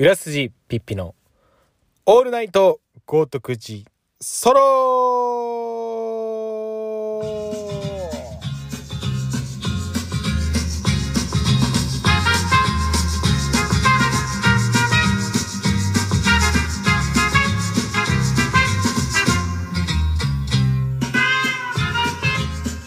[0.00, 1.16] 裏筋ピッピの。
[2.06, 3.80] オールナイト豪徳寺
[4.20, 4.60] ソロ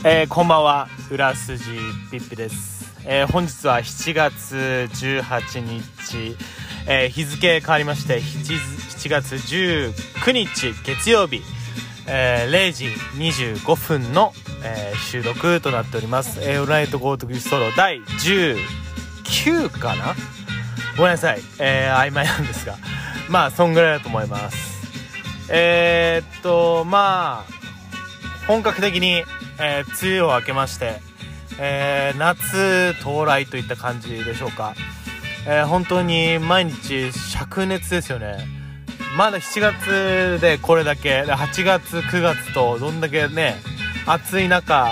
[0.06, 0.88] えー、こんばんは。
[1.12, 1.60] 裏筋
[2.10, 4.56] ピッピです、えー、本日は7月
[4.94, 6.38] 18日、
[6.88, 8.56] えー、日付変わりまして 7,
[8.90, 11.42] 7月19日月曜日、
[12.08, 20.16] えー、0時25分の、えー、収録となっております、えー、オールナイトゴートグリソロ第19かな？
[20.98, 22.78] ごめんなさい、えー、曖昧なんですが。
[23.30, 24.82] まあそんぐらいだと思います。
[25.50, 27.52] えー、っとまあ
[28.46, 29.24] 本格的に、
[29.60, 31.00] え、梅雨を明けまして、
[31.60, 34.76] え、夏到来といった感じでしょうか、
[35.48, 38.62] えー、本当に毎日灼熱ですよね。
[39.18, 43.56] まだ7月でこれだけで8月9月とどんだけね
[44.06, 44.88] 暑い中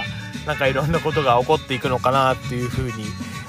[0.46, 3.06] なんかいろんなことが起こっていくのかなっていう風に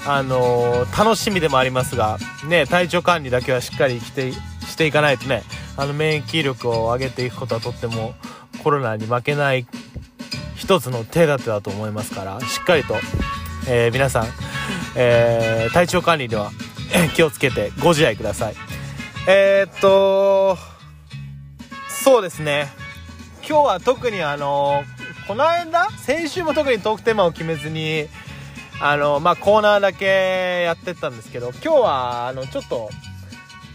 [0.07, 5.43] あのー、楽しみでもありますがね体調管理だけはしっかりしてしていかないとね
[5.75, 8.13] あの免疫力を上げていくことはとっても
[8.63, 9.67] コロナに負けない
[10.55, 12.95] 一つの手立てだと思いますからしっかりと、
[13.67, 14.25] えー、皆さん、
[14.95, 16.51] えー、体調管理では
[17.15, 18.55] 気をつけてご自愛ください。
[19.27, 20.57] えー、っと
[21.89, 22.71] そうですね。
[23.47, 24.83] 今日は特にあの
[25.27, 28.07] この間先週も特にトークテーマを決めずに
[28.79, 32.89] あのまあコーナーだけやってったんですけど今日はあのちょっと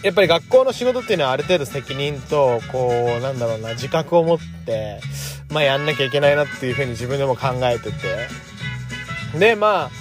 [0.04, 5.00] やっぱり学校の仕事っていうのはある程度責任と、こう、なんだろうな、自覚を持って、
[5.52, 8.28] まあやんなきゃいけないなっていうふうに自分でも考えてて。
[9.38, 9.92] で、まあ、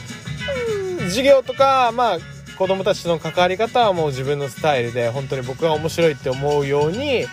[1.05, 2.19] 授業とか、まあ、
[2.60, 7.25] 子供たちとの関わり方はもう自分のスタイルで本当に僕が面白いって思うように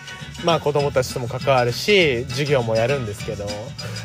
[0.42, 3.46] まあ子供たちとも関わるし授業もやるんですけど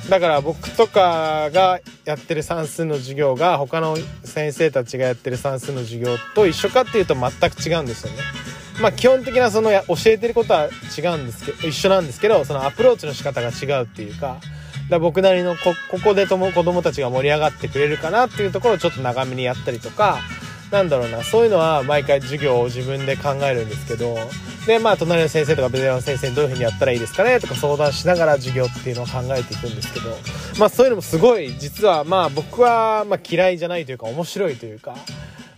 [0.09, 3.95] だから僕とかがやってる算数の授業が他の
[4.25, 8.19] 先生たちがやってる算数の授業と一緒かっていうと全く違うんですよね。
[8.81, 10.67] まあ基本的なその教えてることは
[10.97, 14.41] 違うんですけど一緒なんですけどそのアプローチの仕方が違うっていうか。
[14.89, 20.19] だ僕なりのこここでとも子供たちが盛り上がってくれるかなっていうところをちょっと長めにやったりとか
[20.73, 24.17] なんだろうな、そういうのは毎回授業を自分で考えるんですけど、
[24.65, 30.09] で、まあ、隣の先生とかベテランの先生にどういう風にやったらいいですかねとか相談しながら授業っていうのを考えていくんですけど、
[30.57, 34.95] まあ、そういうのもすごい、実は、まあ、僕は、ま、嫌いじゃないというか、面白いというか、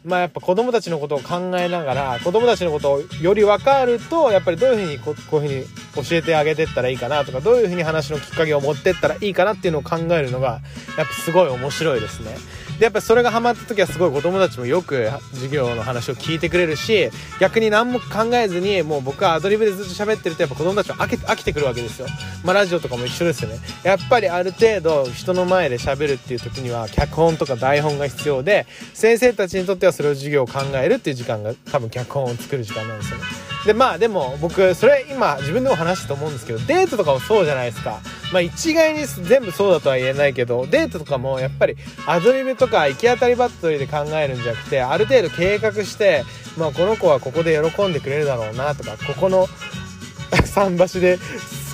[0.06, 10.62] まあ、やっぱ子供たちのことを考えながら、子供たちのことをより分かると、やっぱりどういう風にここういう風に教えてあげてったらいいかなとか、どういう風に話のきっかけを持ってったらいいかなっていうのを考えるのが、
[10.98, 12.38] やっぱすごい面白いですね。
[12.78, 22.08] でやっぱそれがハマった時はすごい子供たちもよく授業の話を聞いてくれるし逆に何も考えずにもう僕はアドリブでずっと喋ってるとやっぱ子供たちは飽き飽きてくるわけですよ
[22.44, 33.24] まあラジオとかも一緒ですよねやっぱりある程度人の前で喋るっていう時には脚本とか台本が必要で先生たちにとってはそれを授業を考えるっていう時間が多分脚本を作る時間なんですよね。
[33.66, 38.02] でまあでも僕それ今自分でも話したと思うんですけどデートとかもそうじゃないですか。
[38.32, 46.24] まあ一概に全部そうだとは言えないけどデートとかもやっぱりアドリブとか行き当たりばったりで考えるんじゃなくてある程度計画して
[46.58, 49.48] まあこの子はここで喜んでくれるだろうなとかここの
[50.53, 51.18] 桟橋で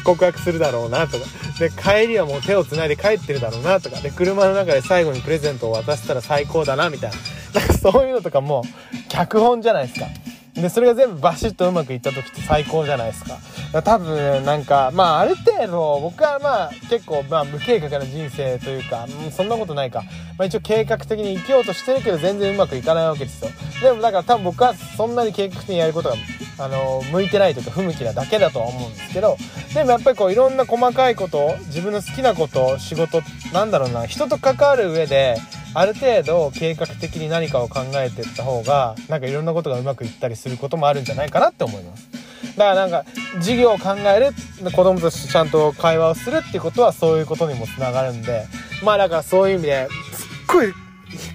[0.03, 1.25] 告白するだろうなとか。
[1.59, 4.01] で帰りはもう手を繋いで帰ってるだろうなとか。
[4.01, 7.17] で車の中で最後にプレゼントを渡したら最高だなみたいな。
[7.59, 8.63] なんかそういうのとかも
[9.09, 10.07] 脚本じゃないですか。
[10.53, 13.39] でそれが全部バシッとうまくいった時って最高じゃないですか。
[13.83, 20.03] 多分なんかまあある程度僕はまあ結構まあ無計画な人生というか、う、そんなことないか、
[20.37, 23.51] まあ、一応計画的に生きようとしてるけど全然うまくいかないわけですよ。
[23.81, 26.15] でもだから多分僕はそんなに計画的にやることが
[26.59, 29.37] あの向いてないというか不向きなだけだとは思うんですけど
[29.73, 33.21] でもやっぱりこういろんな細かいこと自分の好きなこと仕事
[33.53, 35.37] なんだろうな人と関わる上で
[35.73, 42.09] ある程度計画的に何かを考えていった方がなんかいろんなことがうまくいったりすることもあるんじゃないかなって思います。
[42.57, 48.45] だからなんか授業を考える子供たちとちゃんと会話をするっていうことはそういうことにもつながるんで
[48.83, 50.73] まあだからそういう意味ですっごい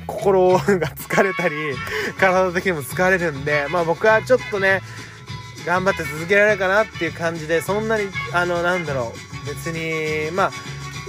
[0.06, 1.54] 心が疲れたり
[2.18, 4.80] 体的にも疲れるんでまあ僕はちょっとね
[5.64, 9.12] 頑張って続けられるかなっていう感じでそんなにあのなんだろ
[9.44, 10.50] う別にまあ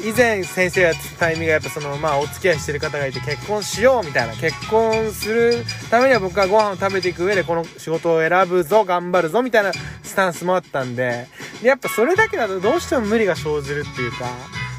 [0.06, 9.72] 以前先生がやってたタイミングがやっぱそのまあお付き合いしてる方がいて結婚しようみたいな結婚するためには僕はご飯を食べていく上でこの仕事を選ぶぞ頑張るぞみたいな
[10.04, 11.28] スタンスもあったんで
[11.64, 14.26] やっぱそれだけだとどうしても無理が生じるっていうか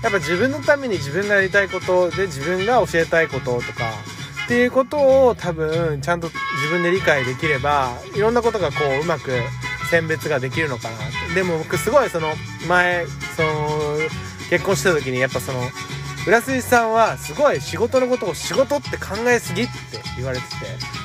[0.03, 3.91] やっぱ自分のために自分がやりたいことで自分が教えたいこととか
[4.45, 9.31] っていうことを多分ちゃんと自分で理解できればいろんなことがこううまく
[9.91, 12.29] 選別ができるのかなでも僕すごいその
[12.69, 13.07] 前
[13.37, 13.78] その
[14.51, 15.61] 結婚した時にやっぱその
[16.27, 19.73] 浦水さんはすごい仕事のことを仕事って考えすぎって
[20.17, 20.55] 言われてて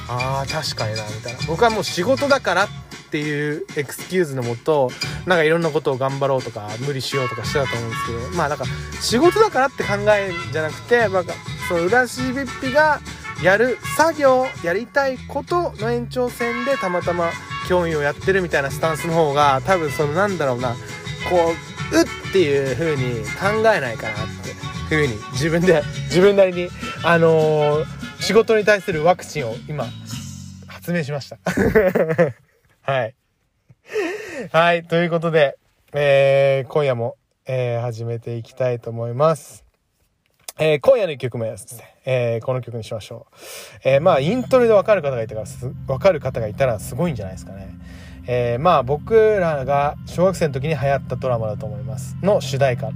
[0.09, 1.39] ああ確かになみたいな。
[1.47, 2.67] 僕はもう仕事だからっ
[3.11, 4.89] ていうエクスキューズのもと
[5.27, 8.65] なんかいろんなことを頑張ろうとか無理しようとかしてたと思うんですけどまあなんか
[9.01, 11.33] 仕事だからって考えんじゃなくてなんか
[11.67, 12.99] その浦しべっぴが
[13.43, 17.31] やる作業やりたいことの延長線でたまたま
[17.67, 20.75] 競技をやってるみたいなスタンスの方が多分そのなんだろうな
[21.29, 24.13] こうっていう風に考えないかなっ
[24.43, 24.53] て
[24.89, 26.69] 風に自分で自分なりに
[27.03, 29.85] あのー、仕事に対するワクチンを今
[30.67, 31.37] 発明しました
[32.81, 33.15] はい
[34.51, 35.57] はいということで、
[35.93, 39.63] えー、今夜も、えー、始めていきたいと思います
[40.59, 43.35] えー、今夜の1曲目ですね、えー、この曲にしましょう。
[43.83, 47.69] えー、まあ、イントロでわかる方がいたからす、わかる方がいたらすごいんじゃないですかね。
[48.25, 52.15] えまあ、僕らが小学生の時に流行ったドラマだと思います。
[52.21, 52.91] の主題歌。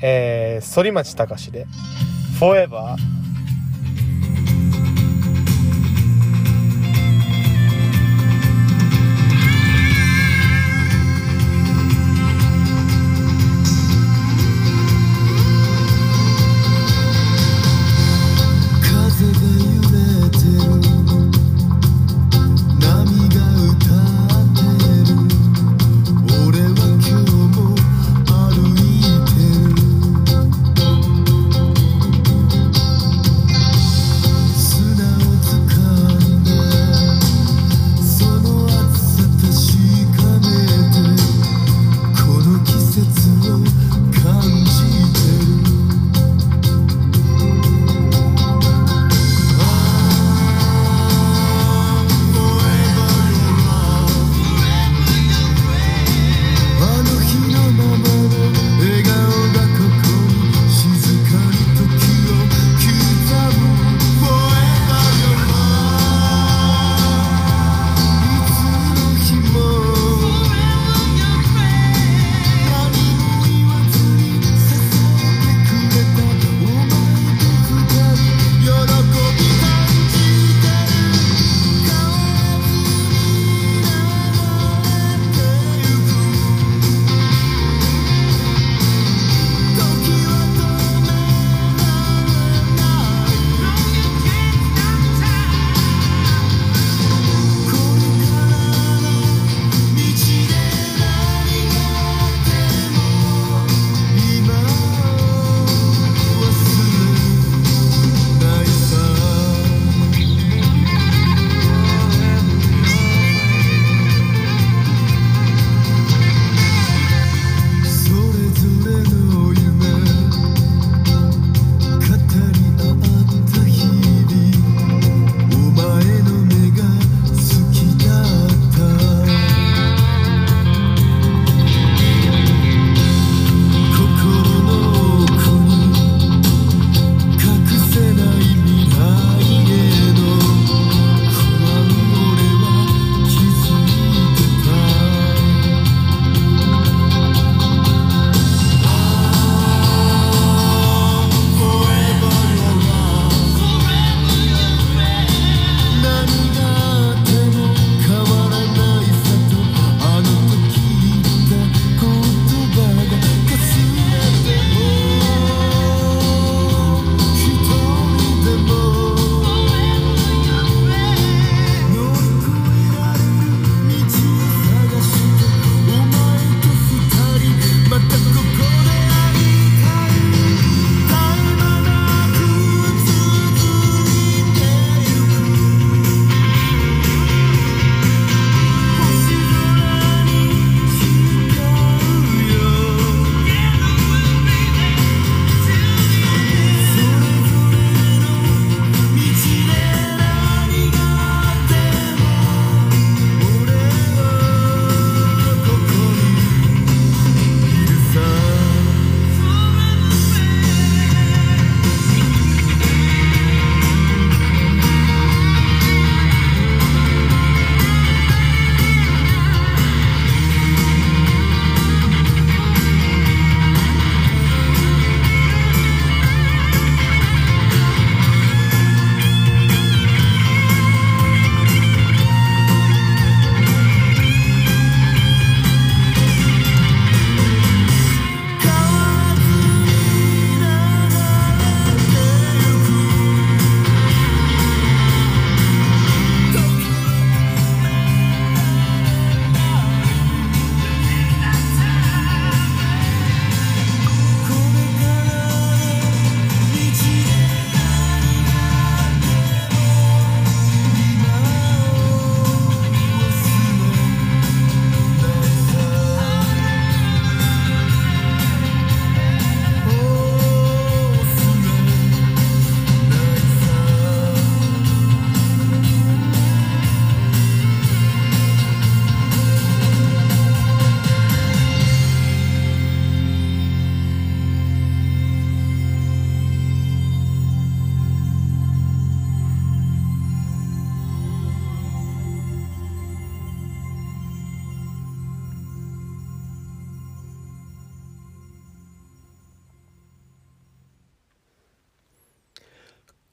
[0.00, 1.66] えー、反町隆史で、
[2.40, 2.96] Forever「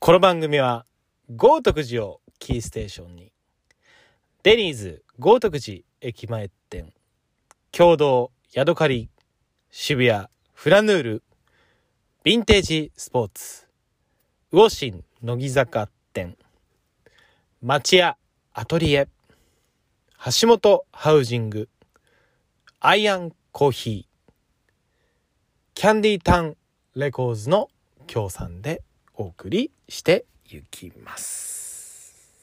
[0.02, 0.86] この番組は、
[1.36, 3.34] 豪徳寺をキーステーションに、
[4.44, 6.94] デニーズ豪徳寺駅前店、
[7.74, 9.10] 共同ヤドカリ、
[9.72, 11.24] 渋谷フラヌール、
[12.24, 13.68] ヴィンテージスポーツ、
[14.54, 16.38] 魚心乃木坂店、
[17.62, 18.16] 町屋
[18.54, 19.10] アトリエ、
[20.42, 21.68] 橋本ハウジング、
[22.80, 24.32] アイアンコーヒー、
[25.74, 26.56] キャンディータン
[26.96, 27.68] レコーズの
[28.08, 28.82] 協賛で
[29.20, 32.40] お送りしていきます。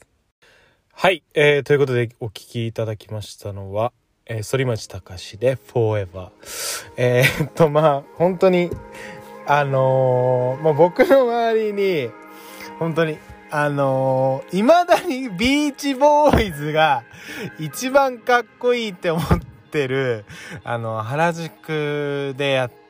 [0.92, 3.94] はい、えー、ということでお聴きいただきましたのは、
[4.26, 6.32] えー、反町隆史で Forever。
[6.98, 8.70] えー、っと、まあ、本当に、
[9.46, 12.10] あのー、まあ、僕の周りに、
[12.78, 13.16] 本当に、
[13.50, 17.04] あのー、未だにビーチボーイズが
[17.58, 19.40] 一番かっこいいって思っ
[19.70, 20.26] てる、
[20.62, 22.85] あの、原宿でやって、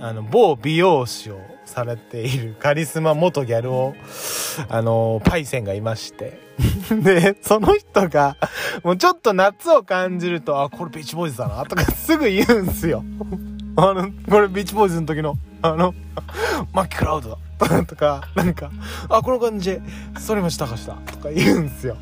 [0.00, 3.94] あの、某美容師をされているカリスマ元ギャルを、
[4.68, 6.40] あの、パイセンがいまして。
[7.02, 8.36] で、その人が、
[8.84, 13.04] もうちょっと夏を感じると、あ、これビーチボーイズだな、とかすぐ言うんすよ。
[13.76, 15.94] あの、これビーチボーイズの時の、あの、
[16.72, 17.38] マッキークラウドだ。
[17.86, 18.70] とか、なんか、
[19.08, 19.78] あ、この感じ、
[20.14, 20.94] 反町隆史だ。
[21.06, 21.96] とか言うんすよ。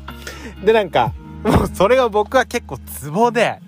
[0.63, 3.59] で、なんか、もうそれが僕は結構ツボで、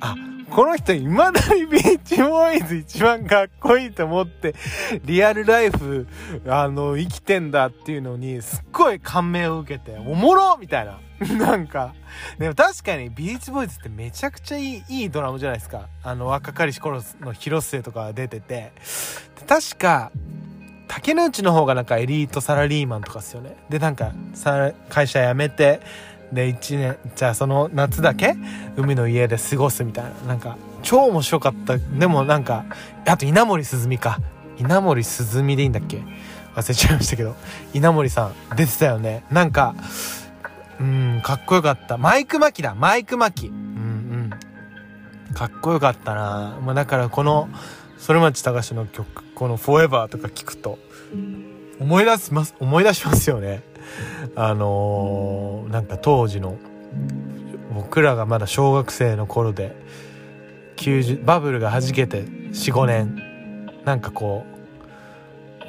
[0.00, 0.14] あ、
[0.50, 4.54] この人未だにビーチボーイズ一番かっこいいと思って、
[5.04, 6.06] リアルライフ、
[6.46, 11.00] あの、生きてんだっていうのに、すっごい感銘を受けて、おもろみたいな。
[11.38, 11.94] なんか、
[12.38, 15.88] でも確かにビーチボーイズってめちゃくちゃいい、いいドラムじゃないですか。
[16.02, 18.72] あの、若かりし頃の広末とか出てて。
[19.48, 20.12] 確か、
[20.88, 23.56] 竹之内の方がなんかエリートサラリーマンとかっすよね。
[23.70, 24.12] で、なんか、
[24.88, 25.80] 会社辞めて、
[26.32, 28.36] で1年じゃあその夏だけ
[28.76, 30.10] 海の家で過ごすみたいな。
[30.28, 31.78] なんか超面白かった。
[31.78, 32.64] でもなんか
[33.06, 34.18] あと稲森すみか。
[34.58, 36.02] 稲森すみでいいんだっけ？
[36.54, 37.34] 忘れちゃいましたけど。
[37.74, 39.24] 稲森さん出てたよね。
[39.30, 39.74] なんか
[40.80, 41.98] うんかっこよかった。
[41.98, 42.74] マイク巻きだ。
[42.74, 44.30] マイク巻きうん
[45.28, 45.34] うん。
[45.34, 46.58] かっこよかったな。
[46.64, 47.48] まあだからこの
[47.98, 50.78] 反町隆史の曲この「フォーエバー」とか聞くと
[51.80, 53.62] 思い出します思い出しますよね
[54.34, 56.56] あのー、なんか当時の
[57.74, 59.76] 僕らがまだ小学生の頃で
[60.76, 63.22] 90バブルがはじけて45年。
[63.84, 64.44] なんかこ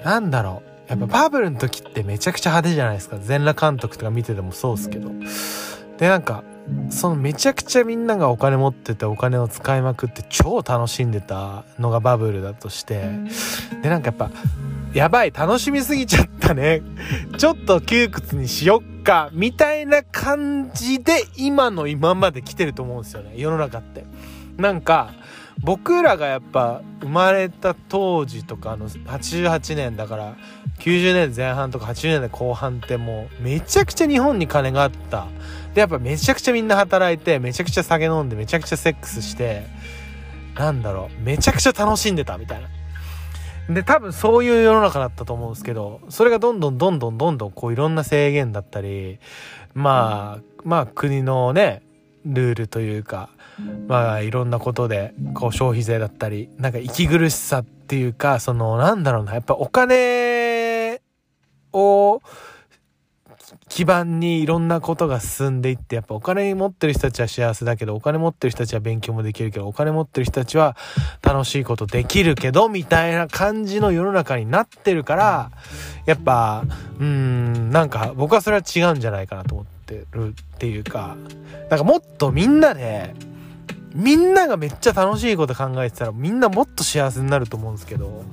[0.02, 0.68] うなんだろう。
[0.90, 3.18] やっぱバブルの時ってめちゃくちゃ派手じゃないですか。
[3.22, 5.12] 全裸監督とか見ててもそうっすけど。
[5.98, 6.44] でなんか
[6.90, 13.10] そのめちゃくちゃみんながお金持っててお金を使いまくって超楽しんでたのがバブルだとして
[13.82, 14.32] でなんかやっぱ
[14.94, 16.82] やばい、楽しみすぎちゃったね。
[17.38, 24.06] ちょっと窮屈にしよっか、みたいな感じで今の今まで来てると思うんですよね、世の中って。
[24.58, 25.14] なんか、
[25.60, 30.36] 僕らがやっぱ生まれた当時とかの88年だから
[30.80, 35.28] 90年前半とか80年代後半ってもうめちゃくちゃ日本に金があった。
[35.78, 39.68] で、やっぱめちゃくちゃみんな働いて、めちゃくちゃ酒飲んで、めちゃくちゃセックスして、
[40.56, 42.62] なんだろう、めちゃくちゃ楽しんでたみたい
[43.68, 43.76] な。
[43.76, 49.20] で、多分そういう世の中だったと思うんですけど、それがどんどんどんどんどんどんこういろんな制限だったり、
[49.76, 51.84] まあ、まあ国のね、
[52.26, 53.30] ルールというか、
[53.88, 61.02] まあいろんなことで、こう消費税だったり、なんか息苦しさっていうか、そのなんだろうな、やっぱお金
[61.72, 62.24] を、
[63.70, 70.78] 基盤にいろんなことが進んでいって、やっぱお金持ってる人たちは幸せだけど、お金持ってる人たちは勉強もできるけど、お金持ってる人たちは
[71.22, 75.52] 楽しいことできるけど、みたいな感じの世の中になってるから、
[76.06, 76.64] やっぱ、
[77.00, 81.18] うーん、なんか僕はそれは違うんじゃないかなと思ってるっていうか、
[81.70, 83.14] なんかもっとみんなで、
[83.94, 88.24] みんながめっちゃ楽しいこと考えてたらみんなもっと幸せになると思うんですけど、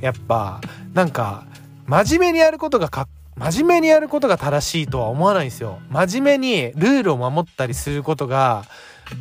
[0.00, 0.60] やっぱ、
[0.92, 1.46] なんか、
[1.86, 5.80] 真面目にやることがかっ真面目にやることが正しいとは思わないんですよ。
[5.90, 8.64] 真面目にルールを守ったりすることが、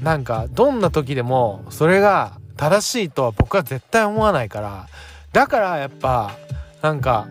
[0.01, 4.88] なんか、どんな時でも、それが正しいとは僕は絶対思わないから、
[5.32, 6.32] だからやっぱ、
[6.82, 7.27] なんか、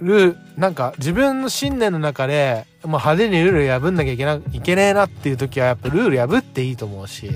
[0.00, 7.30] ルー、なんか自分の信念の中で、もう派手にルール破んなきゃいけな、いけねえなっていう時はやっぱルール破っていいと思うし、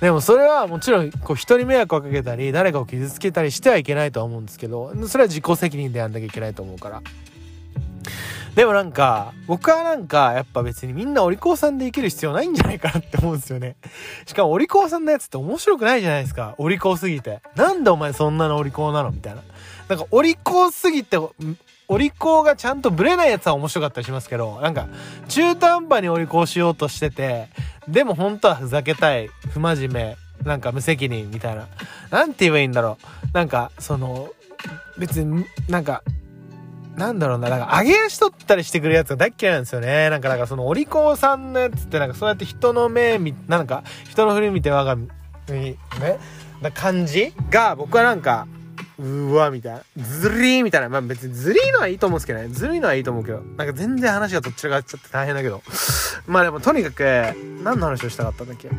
[0.00, 7.02] でもそれはもちろん、こう人に迷惑をかけたり、誰かを傷つけたりしてはいけないとは思うんですけど、それは自己責任でやんなきゃいけないと思うから。
[8.54, 13.76] でもなんか、僕はなんか、やっぱ別にみんなお利口さんで生きる必要ないんじゃないかなって思うんですよね。
[14.26, 16.54] しかもお利口さんのやつって面白くないじゃないですか。
[16.58, 17.40] お利口すぎて。
[17.56, 19.42] なんでお前そんなのお利口なのみたいな。
[19.88, 21.16] なんかお利口すぎて、
[21.88, 24.88] お利口がちゃんとブレないやつは面白かったりしますけど、なんか、
[25.28, 27.48] 中途半端にお利口しようとしてて、
[27.88, 31.68] でも本当はふざけたい、不真面目、なんか無責任みたいな。
[32.10, 33.34] なんて言えばいいんだろう。
[33.34, 34.30] なんか、その、
[34.98, 36.02] 別に、なんか、
[36.96, 40.10] なんだろうな、なんか上げ足取ったりしてくるやつが大っ嫌いなんですよね。
[40.10, 45.76] なんか、なんかそのお利口さんのやつってなんかそうやって人の目見、なんか人の振り見て我が、ね、
[46.60, 48.46] な感じが僕はなんか、
[48.98, 49.82] うわ、みたいな。
[50.04, 50.88] ずりーみたいな。
[50.88, 52.48] まあ別にずりーのはいいと思うんですけどね。
[52.48, 53.40] ずるいのはいいと思うけど。
[53.56, 55.62] なんか全然話がどっちらかっちゃって大変だけど。
[56.26, 57.02] まあでもとにかく、
[57.62, 58.70] 何の話をしたかったんだっけ？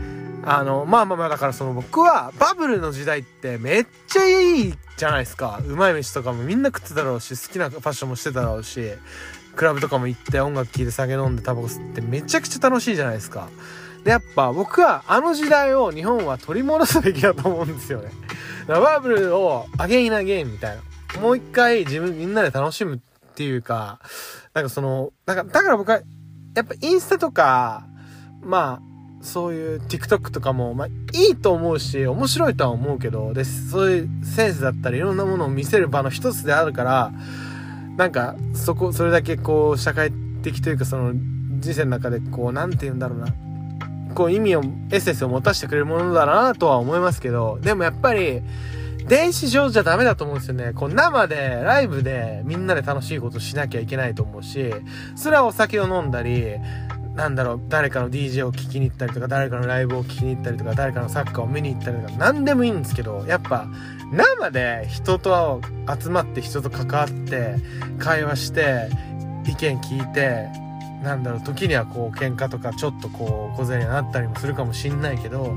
[0.46, 5.62] あの、まあまあまあだからその僕はバブルの時代ってめっちゃいいじゃないですか。
[5.66, 8.92] うまい飯とかもみんな食ってたろうし、好きなファッションもしてたろうし、
[9.56, 13.50] クラブとかも行って音楽聴いて酒飲んでタバコ吸ってめちゃくちゃ楽しいじゃないですか。
[14.04, 18.12] で、やっぱ僕はあの時代を日本は取り戻すべきだと思うんですよね。
[18.68, 20.78] バブルをアゲインアゲインみたい
[21.16, 21.22] な。
[21.22, 23.00] もう一回自分みんなで楽しむっ
[23.36, 24.00] ていうか、
[24.54, 26.02] なんかその、なんか、だから僕は、
[26.56, 27.86] やっぱインスタとか、
[28.42, 37.12] まあ、そういう TikTok とかも、まあ、いいと思うし、面白いとは思うけど、で、そういうセンスだったり、いろんなものを見せる場の一つであるから、
[37.98, 40.12] なんか、そこ、それだけこう、社会
[40.44, 41.14] 的というか、その、
[41.60, 43.28] 人生の中でこう、なんて言うんだろうな。
[44.14, 48.42] こう意味を、エッセンスを持たせてくれるものだなとは思いますけど、でもやっぱり、
[49.08, 50.72] 電子上じゃダメだと思うんですよね。
[50.74, 54.74] こう生で、ライブでみんなで楽しいことしなきゃいけないと思うし、
[55.16, 56.56] それはお酒を飲んだり、
[57.16, 63.68] なんだろう、誰かの DJ を聴きに行ったりとか、誰かのライブを聴きに行ったりとか、誰かのサッカーを見に行ったりとか、何でもいいんですけど、やっぱ、
[64.12, 65.62] 生で人と
[66.02, 67.56] 集まって人と関わって、
[68.00, 68.90] 会話して、
[69.46, 70.48] 意見聞いて、
[71.04, 75.54] なんだろう、時にはこう喧嘩とかちょっとこう小競りになったりもするかもしんないけど、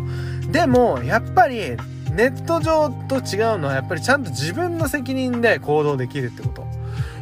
[0.51, 1.77] でもやっぱり
[2.11, 6.67] ネット上と違うのはやっぱりちゃんと自分の責任で行動できるってこと。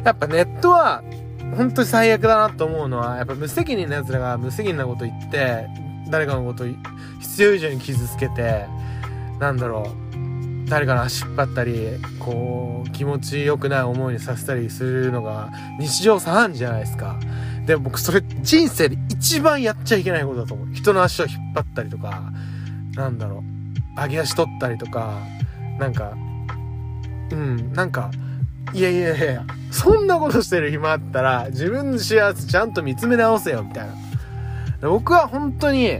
[0.03, 1.03] やっぱネットは
[1.55, 5.67] 本当に最悪だなと思うのは、やっぱ無責任な奴らが無責任なこと言って、
[6.09, 6.65] 誰かのこと
[7.19, 8.65] 必要以上に傷つけて、
[9.39, 17.19] なんだろう、誰かの足引っ張ったり、こう、気持ち良くない思いにさせたりするのが日常茶飯事じゃないですか。
[17.65, 20.67] でも僕それ人生で一番やっちゃいけないことだと思う。
[20.73, 22.31] 人の足を引っ張ったりとか、
[22.95, 23.43] なんだろ
[23.97, 25.19] う、上げ足取ったりとか、
[25.79, 26.13] なんか、
[27.31, 28.11] うん、なんか、
[28.73, 34.89] いやいやいやいや、そんなことしてる暇あったら、自分の幸せちゃんと見つめ直せよ、みたいな。
[34.89, 35.99] 僕は本当に、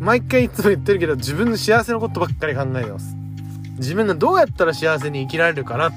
[0.00, 3.16] 毎回いつも言ってるけど、自分の幸せのことばっかり考えてます。
[3.76, 5.92] 自分がどうやったら幸せに生きられるかなっ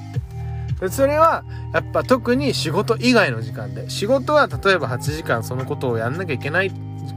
[0.90, 3.90] それは、やっぱ特に仕事以外の時間で。
[3.90, 6.72] 仕事は例えば8時間そのことをやんなきゃいけない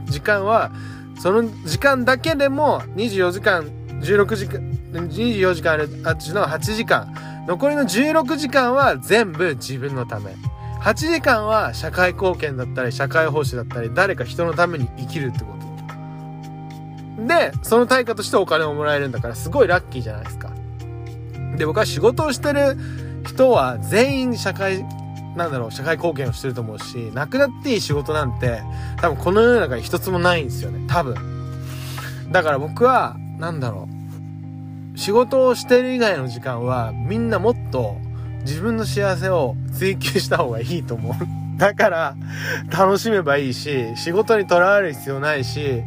[0.06, 0.70] 時間は、
[1.20, 3.68] その時間だけでも24時間、
[4.00, 4.60] 16時間、
[4.92, 7.12] 24時間あるあっちの8時間。
[7.46, 10.34] 残りの16時間は全部自分のため。
[10.82, 15.46] 8時間は社会貢献だったり、社会奉仕だったり、誰か人のために生きるってこ
[17.16, 17.26] と。
[17.26, 20.50] で、その対価としてお金をもらえるんだから、すごいラッキーじゃないですか。
[21.56, 22.78] で、僕は仕事をしてる
[23.28, 24.84] 人は全員社会、
[25.36, 28.62] なんだろう、社会貢献をしてると思うし、なくなっていい仕事なんて、
[29.00, 30.84] 多分この世の中に一つもないんですよね。
[30.88, 31.14] 多分。
[32.32, 33.86] だから僕は、なんだろ
[34.94, 37.96] う、仕事をしてる以外の時間は、みんなもっと
[38.40, 41.14] 自分の幸せを追求した方がいいと思う。
[41.58, 42.16] だから、
[42.70, 45.82] 楽しめばいいし、仕事にとらわれる必要ないし、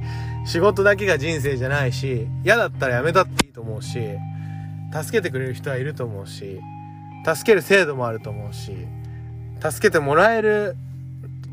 [0.45, 3.99] 仕事だけが人生じゃないし、嫌だったらやめたっていいと思うし、
[4.93, 6.59] 助けてくれる人はいると思うし、
[7.25, 8.71] 助ける制度もあると思うし、
[9.61, 10.75] 助けてもらえる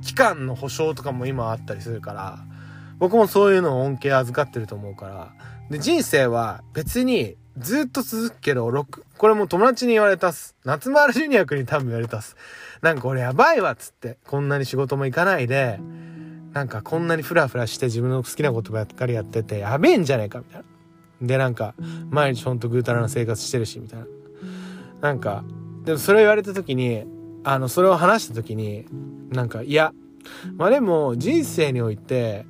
[0.02, 2.38] 期間の保証とかも今あったりするから、
[2.98, 5.32] 僕もそういうのを恩恵預かってると思うから、
[5.70, 10.56] で、人生は別にずっと続くけど、6、これも友達に言われたっす。
[10.64, 12.36] 夏丸ジュニア君に多分言われたっす。
[12.82, 15.78] なんか俺やばいわっつって、こんなに仕事も行かないで、
[16.52, 20.60] なんかこんなにフラフラして自分の好きなことばっかりやってて、やべえんじゃねえかみたい
[21.20, 21.26] な。
[21.26, 21.74] で、なんか、
[22.10, 24.06] 毎日ほんとぐうたらな生活してるし、みたいな。
[25.00, 25.44] なんか、
[25.84, 27.04] でもそれを言われた時に、
[27.44, 28.86] あの、それを話した時に、
[29.30, 29.92] なんか、いや、
[30.56, 32.46] まあでも人生において、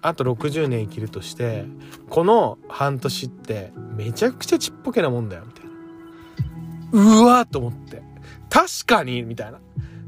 [0.00, 1.64] あと60年生きるとして、
[2.08, 7.20] この半年ってめちゃくちゃちっぽけなもんだよ、みたいな。
[7.22, 8.02] うわーと思って。
[8.48, 9.60] 確かにみたいな。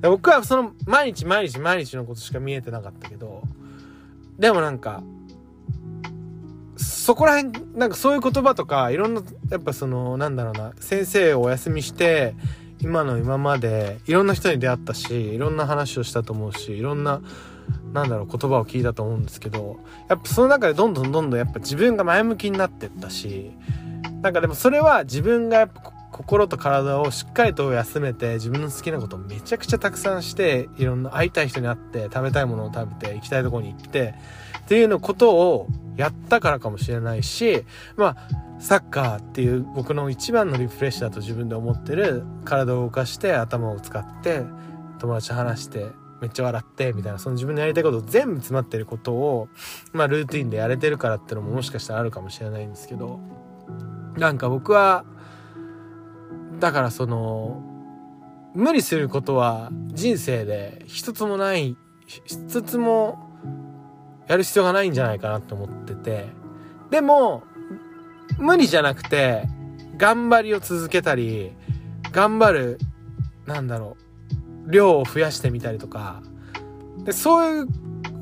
[0.09, 3.43] 僕はその毎日毎日毎日のことしか見えてなかったけど、
[4.39, 5.03] でもなんか、
[6.81, 12.35] そこら辺、なんかそういう言葉とか、いろんな、やっぱその、なんだろうな、先生をお休みして、
[12.81, 17.21] 今の今まで、いろんな人に出会ったし、いろんな話をしたと思うし、いろんな、
[17.93, 23.51] なんだろう、言葉を聞いたと思うんですけど、やっぱその中でどんどんどんどんやっぱ自分が前向きになってったし、
[24.23, 34.15] なんかでもそれは自分がやっぱ心と体をしっかりと休めて自分の好きなことをめちゃくちゃたくさんしていろんな会いたい人に会って食べたいものを食べて行きたいところに行って
[34.71, 37.65] っていうのことをやったからかもしれないし
[37.97, 44.45] まあサッカーっていう僕の一番のリフレッシュだと自分で思ってる体を動かして頭を使って
[45.01, 45.89] 友達話して
[46.21, 49.49] めっちゃ笑ってみたいなその自分のやりたいこと全部詰まってることを
[49.93, 53.19] まあルーティンでやれてるからってのももしかしたらあるかもしれないんですけど
[54.19, 55.05] なんか僕は
[56.61, 57.61] だからその
[58.55, 63.30] 無理することは人生で一つもない一つも
[64.31, 66.29] やる必要がないんじゃないかなって思ってて。
[66.89, 67.43] でも
[68.39, 69.49] 無理じゃなくて
[69.97, 71.53] 頑張りを続けたり
[72.13, 72.79] 頑張る
[73.47, 73.97] なんだろ
[74.69, 76.23] う量を増やしてみたりとか。
[77.05, 77.69] でそういう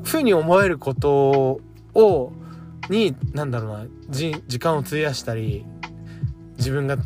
[0.03, 1.61] ふうに思えること
[1.93, 2.31] を
[2.89, 5.63] になんだろうな時間を費やしたり
[6.57, 6.97] 自分が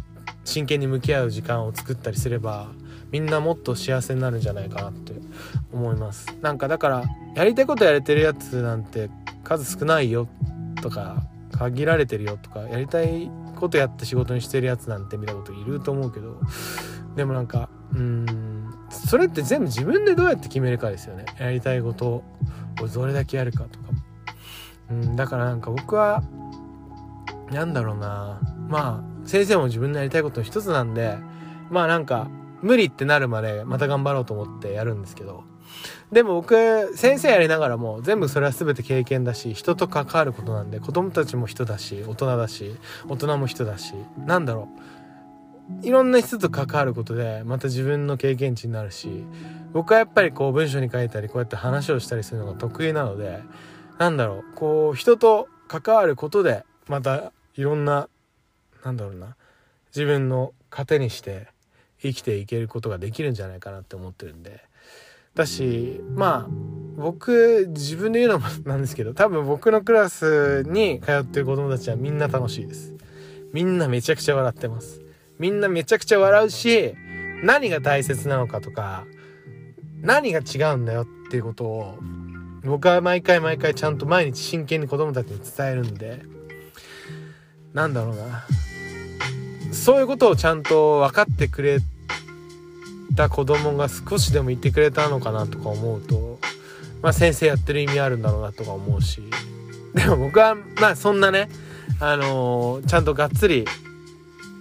[0.45, 2.71] 真剣に向き合う時間を作ったりすれば
[3.13, 5.13] みんなもっと幸せになるんじゃないかなって
[5.71, 6.35] 思います。
[6.41, 7.03] なんかだから
[7.35, 9.11] やりたいことやれてるやつなんて
[9.43, 10.27] 数少ないよ
[10.81, 16.39] とか限られてるよとかやりたいことやって仕事にしてるやつなんて見たこといると思うけど
[17.15, 21.25] でもなんかうんそれって全部自分でどうやって決めるかですよね。
[21.39, 22.23] やりたいことを
[22.91, 23.85] どれだけやるかとか。
[24.89, 26.23] うんだからなんか僕は
[27.51, 28.41] なんだろうな。
[28.69, 31.15] まあ先生も自分のやりたいことの一つなんで
[31.69, 32.27] まあなんか
[32.63, 35.43] 無理ってなるまでまた頑張ろうと思ってやるんですけど。
[36.11, 42.75] でも僕先生やりながらも全部それは全て経験だし人と関わることなんで子供たちも人だし大人だし
[43.07, 44.69] 大人も人だしなんだろ
[45.81, 45.85] う。
[45.85, 49.25] いろんな人と関わることでまた自分の経験値になるし
[49.71, 53.41] 僕はやっぱりこう文章に書いたりこうやって話をしたりするのが得意なので
[53.97, 54.55] なんだろう。
[54.55, 58.07] こう人と関わることでまたいろんな
[58.85, 59.35] なんだろうな。
[59.95, 61.47] 自分の糧にして
[62.03, 64.61] 生きていけることができるんじゃないかなって思ってるんで。
[65.35, 66.47] だしまあ
[66.95, 72.93] 僕自分で言うのもなんですけど多分僕のクラスに通ってる子供たちはみんな楽しいです。
[73.51, 75.01] みんなめちゃくちゃ笑ってます。
[75.39, 76.93] みんなめちゃくちゃ笑うし
[77.43, 79.05] 何が大切なのかとか
[80.01, 81.97] 何が違うんだよっていうことを
[82.63, 86.21] 僕は毎回毎回ちゃんと毎日真剣に子供たちに伝えるんで
[87.73, 88.45] なんだろうな。
[89.73, 91.79] そういうことをちゃんと分かってくれ
[93.15, 96.39] た子供が少しでもいてくれたのかなとか思うと、
[97.01, 99.21] まあ、先生やってる意味あるんだろうなとか思うし。
[99.93, 101.49] でも僕はまあそんなね
[101.99, 103.65] あのー、ちゃんとがっつり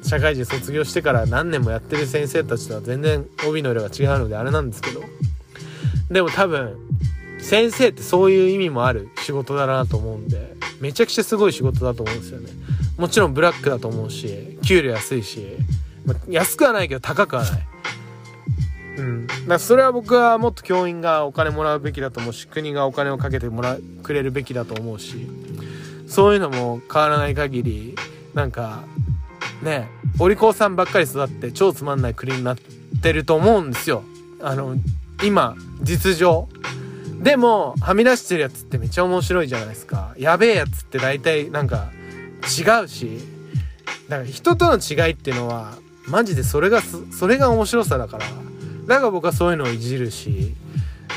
[0.03, 5.03] 社会人卒業してから何年もやってる先生たちとは全然帯の色が違うのであれなんですけど。
[6.11, 6.77] でも多分
[7.41, 12.51] 先生ってそういう意味もある仕事だなと思うんでめちゃくちゃすごい仕事だと思うんですよね。
[12.99, 15.57] もちろんブラックだと思うし給料安いし、
[16.05, 17.72] まあ、安くはないけど高くはない。
[18.97, 25.29] うん、だそれは僕はもっと教員がお金もらうべきだと思うし国がお金をかけてもらくれるべきだと思うし
[26.07, 27.95] そういうのも変わらない限り
[28.35, 28.85] なんか
[29.63, 32.59] ねお利口さんばっかり育って超つまんない国になっ
[33.03, 34.03] てると思うんですよ。
[34.43, 34.77] あの
[35.25, 36.49] 今実情。
[37.21, 40.13] でもはみ出してるやつってめっちゃ面白いじゃないですか。
[40.19, 41.91] やべえやつって大体なんか
[42.43, 43.21] 違うし
[44.09, 45.75] だから人との違いっていうのは
[46.09, 48.52] マジでそれがそれが面白さだから。
[48.87, 50.55] だから僕はそういうのをいじるし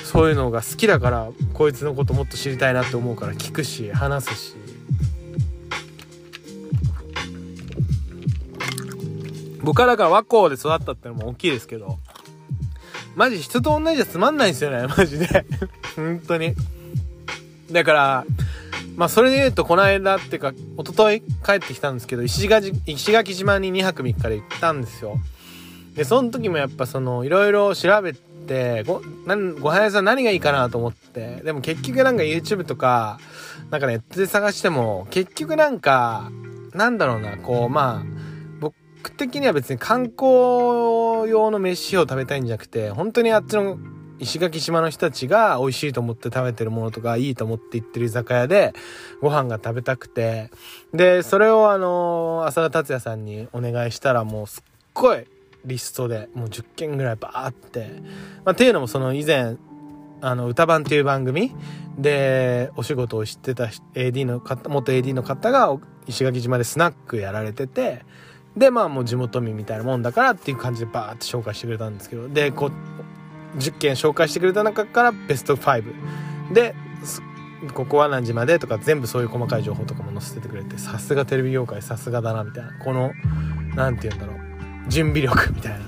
[0.03, 4.55] そういうのが好きだからこいつのこともっと知りたいなって思うから聞くし話すし。
[9.65, 11.97] 僕はだから和光で育ったってのも大きいですけど
[13.15, 15.27] マジ人と同じじゃつまんないんですよねマジで。
[15.95, 16.53] 本当に。
[17.71, 18.25] だから
[18.95, 25.17] まあそれで言うとこの間っていうか一昨日帰ってきたんですけど石垣石垣島に2泊3日で行ったんですよ。
[25.95, 33.19] で、その時もやっぱその、いろいろ調べて、ご、なん、ごはやさん何がいいかなと思って、でも結局なんか YouTube とか、
[33.71, 36.31] なんかネットで探しても、結局なんか、
[36.73, 38.05] なんだろうな、こう、まあ、
[38.59, 43.77] 僕的には別に観光用の飯を食べたいんじゃなくて、本当にあっちの
[44.19, 48.73] 石垣島の人たちが美味しいと思って食べてるものとかいいと思って行ってる居酒屋で
[49.21, 50.51] ご飯が食べたくて、
[50.93, 55.25] で、それをあの、浅田達也さんにお願いしたらもうすっごい
[55.65, 57.89] リストでもう10件ぐらいバーって、
[58.43, 59.57] まあ、っていうのもその以前
[60.21, 61.53] あの歌番っていう番組
[61.97, 65.75] でお仕事を知ってた AD の方元 AD の方が
[66.07, 68.05] 石垣島でスナックやられてて
[68.55, 76.75] でまあもう地元民みたいなもんだからっていう感じでバーって紹介してくれたんですけどでこう10件紹介してくれた中からベスト5で
[77.73, 82.73] ここは何時までとか全部そういう細かい情報とかも載せててくれてさすがテレビ業界さすがだなみたいな。
[82.83, 83.11] この
[83.75, 84.44] 何て言うんだろう。
[84.87, 85.79] 準備力みたいな。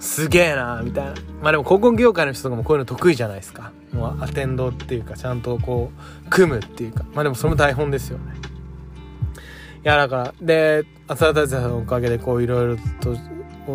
[0.00, 1.14] すげえなみたいな。
[1.42, 3.72] まあでも広告業界の人とかもこういうの得意じゃないですか。
[3.92, 5.90] もうアテンドっていうかちゃんとこ
[6.26, 7.04] う組むっていうか。
[7.14, 8.34] まあでもその台本ですよね。
[9.84, 13.14] いやだからで浅田達也さんのおかげでこういろいろと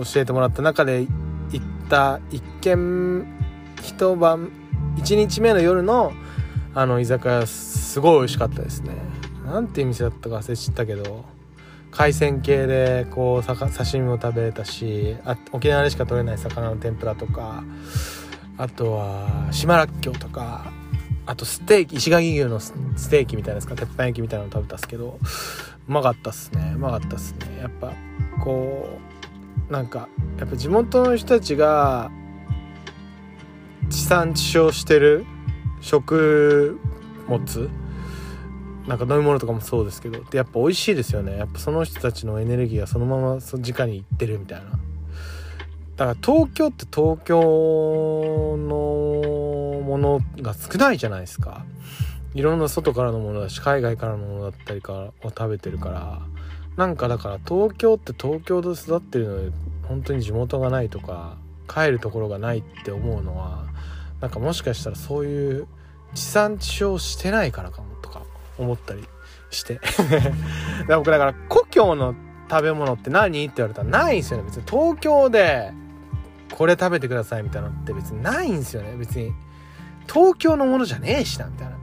[0.03, 1.01] 教えてもらった中で
[1.51, 3.25] 行った一見
[3.81, 4.51] 一晩
[4.97, 6.13] 1日目の夜の
[6.73, 8.95] あの居酒屋すごい美味しかったですね。
[9.45, 11.25] なんていう店だったか忘れちゃったけど。
[11.91, 17.63] 海鮮系でこう刺身も食べれたしあ沖縄でしか取れない魚の天ぷらとか
[18.57, 20.71] あとは島らっきょうとか
[21.25, 22.73] あとステーキ石垣牛のス
[23.09, 25.19] テーキみたいなですか鉄板焼きみたいなの食べたっすけど
[25.87, 26.73] うまかったっすね。
[26.75, 27.59] うまかったっすね。
[27.59, 27.93] やっぱ
[28.41, 28.87] こ
[29.69, 32.11] うなんかやっぱ地元の人たちが
[33.89, 35.25] 地産地消してる
[35.81, 36.79] 食
[37.27, 37.69] 物
[38.91, 41.37] なんか飲み物とかもそうですけどでやっぱ美味しいですよね。
[41.37, 44.65] やっぱその人たちのエネルギーがそのままその直にいってるみたいな。
[44.65, 51.63] だから東京って東京のものが少ないじゃないですか。
[52.33, 56.19] いろんな外からのものだし海外からのものだったりからを食べてるから。
[56.75, 59.51] なんかだから東京って東京で育ってるので
[59.87, 63.67] 本当に地元がないとか帰るところがないって思うのは
[64.19, 65.67] なんかもしかしたらそういう
[66.13, 67.90] 地産地消してないからかも。
[68.57, 69.03] 思ったり
[69.49, 69.79] して。
[70.87, 72.15] だ僕だから故郷の
[72.49, 73.45] 食べ物って何？
[73.45, 74.43] って言われたらないんですよね。
[74.45, 75.71] 別に東京で
[76.55, 78.95] これ食べてくださいみたいなのって別にないんですよね。
[78.97, 79.33] 別に
[80.07, 81.77] 東京のものじゃねえしなみたいな。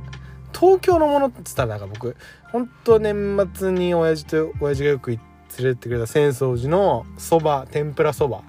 [0.58, 2.16] 東京のものって言ったらなんか僕
[2.50, 5.20] 本当年末に親父と親父がよく連
[5.58, 8.42] れてってくれた浅草寺のそば天ぷらそば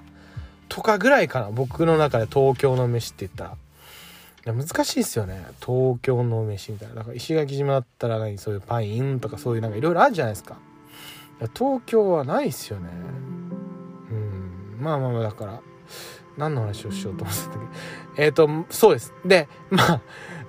[0.68, 1.50] とかぐらいかな。
[1.50, 3.56] 僕の中で東京の飯って言ったら。
[4.46, 5.44] 難しいっすよね。
[5.60, 6.94] 東京の飯みたいな。
[6.96, 10.56] だから石垣島だったら何そういうパインとかそういうなんかいろいろあるじゃないですか。
[11.54, 12.88] 東京はないっすよね。
[14.10, 14.78] うん。
[14.80, 15.60] まあまあまあだから
[16.38, 17.56] 何の話をしようと思ってたけ。
[17.58, 17.62] ど
[18.16, 19.12] えっ、ー、とそうです。
[19.24, 20.00] でまあ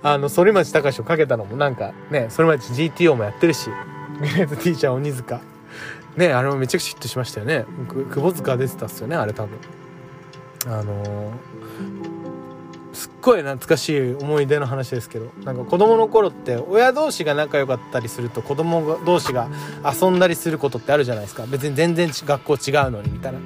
[0.02, 3.68] あの反町隆史をかけたのもなんかね反町 GTO もやってるし
[4.18, 5.40] グレートティーチャー鬼塚。
[6.16, 7.66] ねあれもめちゃくちゃヒットしましたよね。
[8.10, 9.58] 窪塚出てたっすよねあれ多分。
[10.66, 12.11] あのー
[12.92, 19.48] すっごい懐かしい思い出の話ですけどなんか子供の頃って親同士が仲良かったりすると子供同士が
[19.82, 21.46] 遊んだりすることってあるじゃないですか。
[21.46, 23.38] 別に全然学校違うのにみたいな。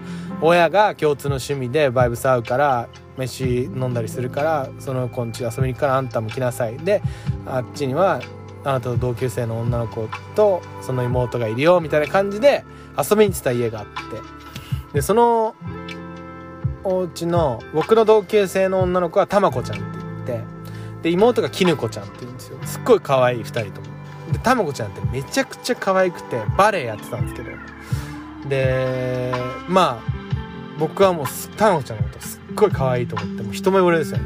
[0.43, 6.77] 親が共通の趣味でバイブス合うから飯飲んだりするからその子んち遊びに行くからあんたも来なさい。
[6.77, 7.01] で
[7.47, 8.21] あっちには
[8.65, 12.65] あなたと同級生の女の子とその妹がいるよみたいな感じで
[12.99, 13.93] 遊びに行ってた家があって。
[14.93, 15.55] でその
[16.87, 19.81] お家の僕の同級生の女の子はたまこちゃんっ
[20.25, 20.45] て言って
[21.03, 22.59] で妹がきぬこちゃんって言うんですよ。
[22.65, 23.87] すっごい可愛い2人とも。
[24.33, 27.51] でたまこちゃんってめちゃくちゃ可愛くてバレエやってたんですけど。
[28.49, 29.35] で
[29.69, 30.17] まあ
[30.79, 34.25] 僕はもうたまこちゃんのことすっごい可愛いと思ってもう一目惚れですよね。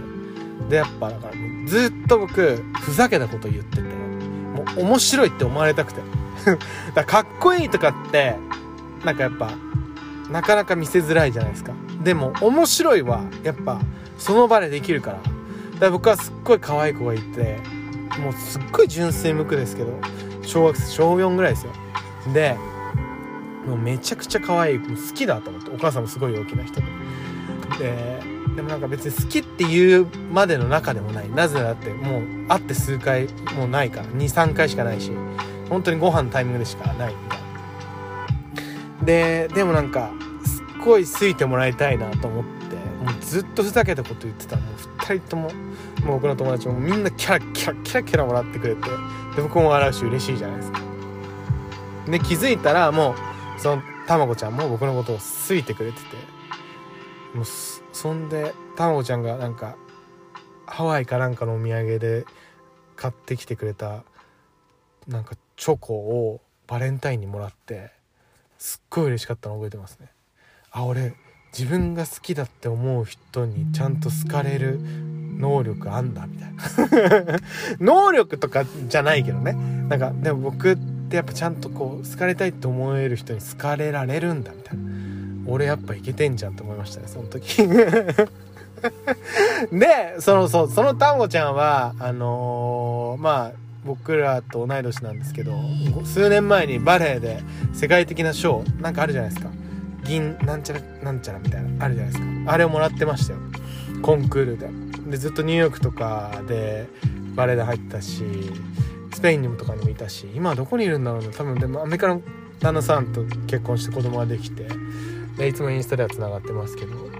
[0.68, 1.32] でやっぱだから
[1.66, 6.00] ずっと僕ふざけたこと言っててもう面白いって思われたくて。
[6.94, 8.34] だからかっこいいとかって
[9.04, 9.50] なんかやっぱ
[10.30, 11.72] なかなか見せづらいじゃないですか。
[12.02, 13.80] でも面白いはやっぱ
[14.18, 15.18] その場でできるから。
[15.18, 17.58] だから僕はすっごい可愛い子がいて
[18.18, 19.98] もうすっごい純粋無垢ですけど
[20.42, 21.72] 小学生小4ぐらいですよ。
[22.34, 22.56] で
[23.66, 26.86] もうめちゃくちゃ可愛いもう好きだと思ってお母さんもすごい大きな人で。
[27.78, 28.20] で
[28.56, 31.30] でもなんか別に好きっていうまでの中でもない。
[31.30, 34.06] なぜならってもう会って数回もうないから。
[34.08, 35.12] 23回しかないし
[35.68, 37.40] 本当にご飯のタイミングでしかないみたい
[39.00, 39.06] な。
[39.06, 40.10] ででもなんか
[40.84, 44.56] ごい好いてもらいたいなと思ってもうずっとふざけたこと言ってた。
[44.56, 48.82] もう2人とももう僕の友達もみんなキャラキャラキャラキャラもらってくれて
[49.36, 50.80] で僕も笑うし嬉しいじゃないですか。
[52.08, 53.14] で気づいたらも
[53.56, 56.16] うそのたまごちゃんも僕のことを好いてくれてて
[57.34, 57.44] もう
[57.92, 59.76] そんでたまごちゃんがなんか
[60.66, 62.24] ハワイかなんかのお土産で
[62.96, 64.02] 買ってきてくれた
[65.06, 67.90] なんかチョコをバレンタインにもらって
[68.58, 70.08] すっごい嬉しかったの覚えてますね。
[70.72, 71.14] あ俺
[71.56, 74.78] 自分が好きだって思う人にちゃんと好かれる
[75.38, 77.38] 能力あんだみたいな。
[77.80, 79.56] 能力とかじゃないけどね。
[79.88, 80.76] なんかでも僕っ
[81.08, 84.84] てやっぱちゃんとこう好かれたいって思える人に好かれられるんだみたいな。
[85.46, 87.66] 俺やっぱいけてんじゃんって思いましたねその時。
[89.72, 93.52] でそのそうそのタンゴちゃんはあのー、まあ
[93.84, 95.58] 僕らと同い年なんですけど
[96.04, 99.50] 数年前にバレエで世界的なショーなんかあるじゃないですか。
[100.04, 102.52] 銀なんちゃらなんちゃらみたいなあるじゃないですか。
[102.52, 103.38] あれをもらってましたよ。
[104.02, 104.68] コンクールで。
[105.10, 106.86] でずっとニューヨークとかで
[107.34, 108.22] バレエで入ったし
[109.14, 112.22] スペインにもとかにもいたし今どこにいるんだろうな多分でもアメリカの
[112.60, 114.66] 旦那さんと結婚して子供ができて
[115.36, 117.10] でいつもインスタではつながってますけど。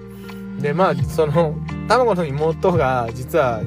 [0.61, 1.57] でまあその
[1.89, 3.63] 卵の妹が実は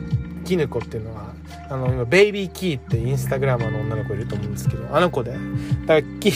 [0.45, 1.33] キヌコっていうのは
[1.69, 5.31] あの今ベイビーキーってインスタグラマーの女の子いると思うんですけどあの子で。
[5.31, 5.39] だか
[5.87, 6.31] らキ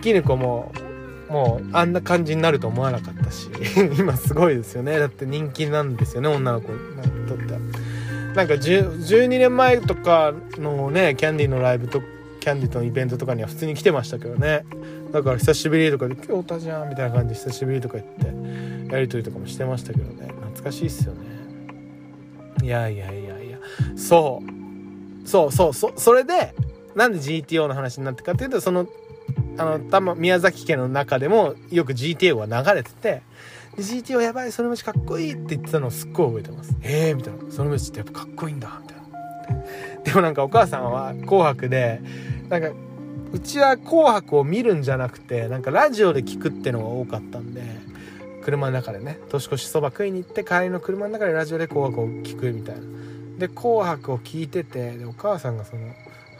[0.00, 0.72] キヌコも
[1.30, 3.48] もうあんな感じになると思わなかったし
[3.98, 4.98] 今すごいですよね。
[4.98, 6.78] だって人気なんですよね女の子に
[7.28, 7.60] とっては。
[8.34, 12.02] なんか12年前とかのねキャンディーのライブと
[12.40, 14.64] キャンディーとのイベントとかには普通に来てましたけどね。
[15.12, 18.06] だから久しぶりとかで「京太じゃん」みたいな感じで久しぶりとか言っ
[18.88, 20.28] てやり取りとかもしてましたけどね。
[20.52, 21.20] 懐かしいっすよね。
[22.62, 23.58] いやいやいやいや。
[23.96, 25.28] そう。
[25.28, 25.74] そうそう。
[25.74, 26.54] そそれで
[26.96, 28.86] なんで GTO の話になってかっていうとその
[29.60, 33.22] あの多分宮崎県の中でもよく GTO が流れてて
[33.76, 36.74] GTO やばいその道かっこいいって言ってたのをすっごい覚えてます。
[36.82, 37.38] ええー、みたいな。
[37.50, 40.02] その道ってやっぱかっこいいんだみたいな。
[40.02, 42.00] でもなんかお母さんは「紅白で」
[42.48, 42.70] なんか
[43.32, 47.62] うちは「紅白」を見るんじゃなくてなんかラジオで聞くってのが多かったんで
[48.42, 52.80] 車の中でね年越しそば食いに行って帰りの車の中でラジオで「紅白」を聞くみたいな。
[53.38, 55.82] で「紅白」を聞いててでお母さんがその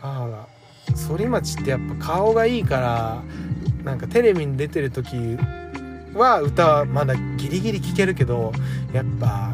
[0.00, 0.46] 母が
[0.94, 3.22] 「反町ってやっぱ顔がいいから
[3.84, 5.16] なんかテレビに出てる時
[6.14, 8.52] は歌はまだギリギリ聴けるけど
[8.92, 9.52] やっぱ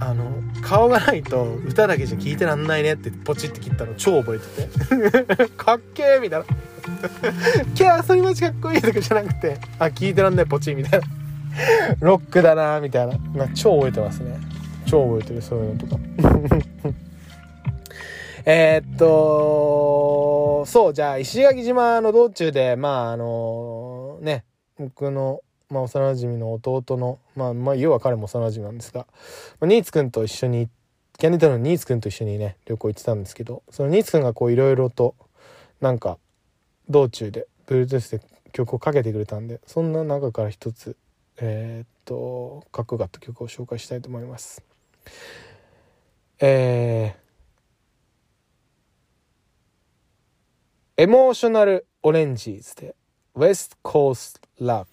[0.00, 5.48] あの顔がないと歌だけじゃ聴いてらんないねってポチって切ったの超覚えてて。
[5.56, 6.46] かっけーみたいな。
[7.74, 11.06] キャー反町かっこいいとかじゃなくてあ聴いてらんないポチみたいな。
[12.00, 13.46] ロックだなみたいな。
[13.46, 14.38] な超覚えてますね。
[14.86, 16.02] 超覚えてるそういうのとか
[18.44, 24.44] えっとそうじゃあ石垣島の道中でまああのね
[24.78, 29.06] 僕のまあ、幼馴染の弟の、まあ、まあ、要は彼も幼馴染なんですが、
[29.58, 30.68] まあ、ニーツくんと一緒に、
[31.18, 35.14] キャンディタウンのニーツくんと一緒にね、旅行行ってたんですけど、そのニーツくんがこういろいろと、
[35.80, 36.18] なんか、
[36.90, 40.96] 道中で、Bluetooth で曲をかけてくれたんで、そんな中から一つ、
[41.38, 44.62] えー、っと、かっこよかった曲を紹介したいと思います。
[46.38, 47.21] えー、
[51.02, 52.94] エモーショナルオレンジーズで
[53.34, 54.91] ウェストコー、スラブ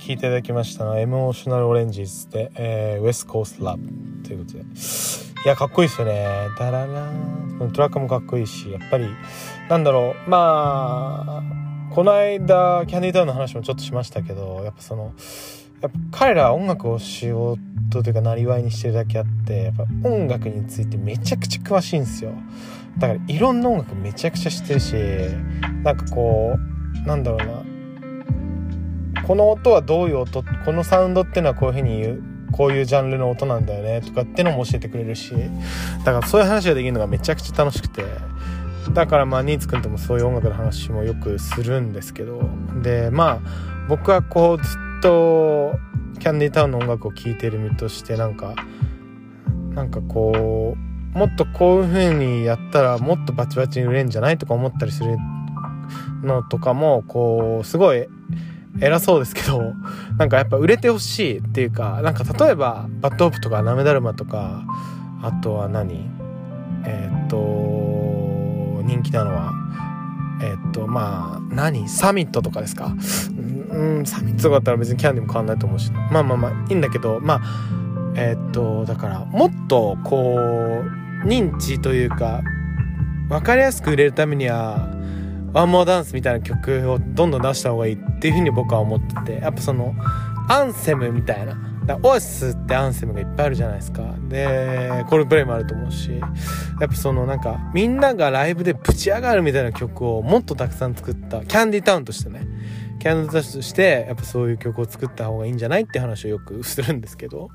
[0.00, 3.82] ことで聞いていただきましたが、エモーショナルオレンジズで、えー、ウェスコースラブ
[4.26, 4.60] ということで。
[4.60, 6.26] いや、かっこいいっすよね。
[6.58, 9.06] ダララートラックもかっこいいし、やっぱり、
[9.68, 15.12] なんだろう、まあ、この間、キャンディータウンの話もちょっとしましたけど、やっぱその、
[15.80, 17.58] やっぱ彼らは音楽を仕事
[18.02, 22.32] というか、なりわいにしてるだけあって、やっぱ音楽についてめちゃくちゃ詳しいんですよ。
[22.98, 24.94] だから、いろんな音楽めちゃくちゃ知ってるし、
[25.82, 27.69] なんかこう、なんだろうな、
[29.30, 30.42] この音はどういう音？
[30.42, 35.32] このサウンドっていうのはこういうふうに言うこういうジャンルの音なんだよねとかってのも教えてくれるし
[36.04, 38.04] だからそういう話ができるのがめちゃくちゃ楽しくて
[38.92, 42.42] だからまあニーツくんともそういう音楽の話もよくするんですけど
[42.82, 44.68] でまあ僕はこうず
[44.98, 45.78] っと
[46.18, 48.56] キャンディータウンの音楽を聴いてる身としてなんか
[49.74, 50.74] なんかこ
[51.14, 54.38] うもっとこういう風にやったらもっとバチバチに売れんじゃない？
[54.38, 55.16] とか思ったりする
[56.24, 58.08] のとかもこうすごい
[58.80, 59.74] 偉そうですけど、
[60.18, 64.62] なんかやっぱ売れてほしいっていうか、なんか例えば、バッドホープとかナメダルマとか、
[65.22, 66.08] あとは何？
[66.84, 69.52] えー、っと、人気なのは、
[70.42, 71.88] えー、っと、まあ、何？
[71.88, 72.94] サミットとかですか？
[73.70, 77.40] うん、サミットとかだったら別にキャンディも変わんないと思うし、まあまあまあ、いいんだけど、まあ、
[78.16, 80.38] えー、っと、だから、もっと、こ
[81.24, 82.40] う、認知というか、
[83.28, 84.88] 分かりやすく売れるためには、
[85.52, 89.94] ワンモアダンスみたいな曲をどんどん出した方がいいっていうふうに僕は思ってて、やっぱその、
[90.48, 91.56] アンセムみたいな。
[91.86, 94.02] だオアシスってアンセムがいっぱいあるじゃないですか。
[94.28, 96.26] で、コールプレイもあると思うし、や
[96.86, 102.46] っぱそのなんか、みんながライブでぶち上がるみたいな曲をもっとたくさん作った、キャンディタウンとしてね、
[102.98, 107.48] キャンディタウンとして、やっぱそういう曲を作った方がいいんじゃないって話をよくするんですけど、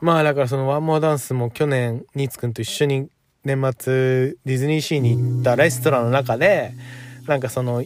[0.00, 3.08] まあだからそのワンモアダンスも去年、ニーツくんと一緒に
[3.46, 6.74] 年末ディズニーシーに行ったレストランの中で
[7.28, 7.82] なんかその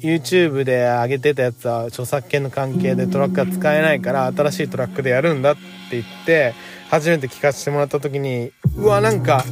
[0.00, 5.60] YouTube で上げてたやつは著作権の関係でトラックが使えないから新しいトラックでやるんだって
[5.92, 6.52] 言って
[6.90, 9.44] 初めて聞かせてもらった時にうわなんか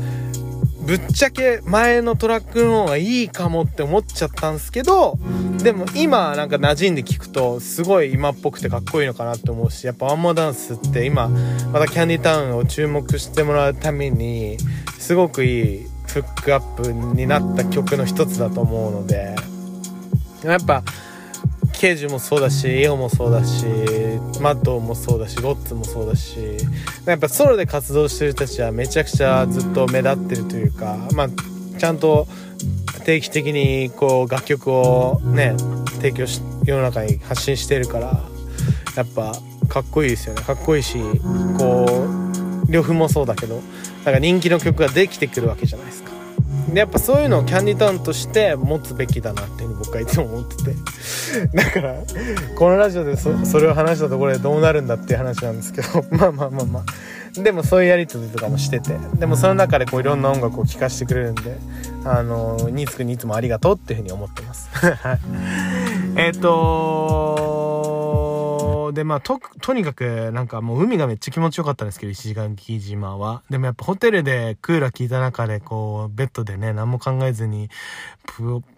[0.84, 5.16] ぶっちゃけ前のトラックの方がいいかもって思っちゃったんですけど
[5.62, 14.58] でも今なんか馴染んで聞くとすごい今っぽくてかっこいいのかなって思うしやっぱワンモーダンスって今またキャンディタウンを注目してもらうために
[14.98, 19.36] すごくいいフックアップになった曲の一つだと思うので
[20.42, 20.82] やっぱ
[21.72, 23.66] ケージもそうだしエオもそうだし
[24.40, 26.38] マッドもそうだしロッツもそうだし
[27.06, 31.28] やっぱソロで活動してる人たちはめちゃくちゃずっと目立ってるというかまあ
[31.78, 32.28] ちゃんと
[33.04, 35.54] 定期的にこう楽曲をね
[35.96, 38.22] 提供し世の中に発信してるから
[38.96, 39.32] やっぱ
[39.68, 40.42] かっこいいですよね。
[40.42, 40.98] かっこいいし
[41.58, 41.86] こ
[42.68, 43.60] う呂布もそうだけど
[44.04, 46.11] なんか人気の曲ができてくるわけじゃないですか。
[46.68, 50.74] でやっぱそういうのをキャンディタウンとして持つべきだなっていうの僕はいつも思ってて。
[51.54, 51.94] だから
[52.56, 56.04] このラジオでそそれを話したところでどうなるんだっていう話なんですけど。
[56.10, 57.40] まあまあまあまあ。
[57.40, 58.96] でもそういうやり取りとかもしてて。
[59.14, 61.56] でもその中でこういろんな音楽を聴かせてくれるんで
[62.04, 64.68] あのニーツくんにいつもありがとうっていうふうに思ってます。
[66.16, 67.51] えっと
[68.92, 73.42] で、まあ、と、とにかく、なんかもう海がめっちゃ気持ちよかったんですけど、石垣島は。
[73.50, 77.68] でもやっぱホテルでクーラー効いた中で、こう、ベッドでね、何も考えずに、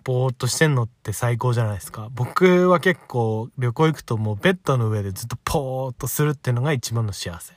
[0.05, 2.09] ぼーっとしてんのって最高じゃないですか。
[2.15, 7.55] 僕は結構旅行行くともうベッドの上でずっとポーっとするっていうのが一番の幸せ。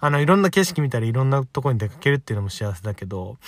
[0.00, 3.38] あの、いろんな景色見たり、いろんなとこに出かけるっていうのも幸せだけど、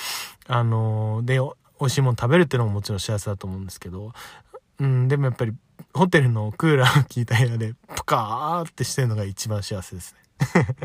[0.47, 1.41] あの、で、
[1.81, 4.13] 美味しいもの食べるっていうのももちろん幸せだと思うんですけど、
[4.79, 5.55] うん、でもやっぱり
[5.95, 10.21] ホテルのクーラーを効いた部屋で、プカーってしてるのが一番幸せですね。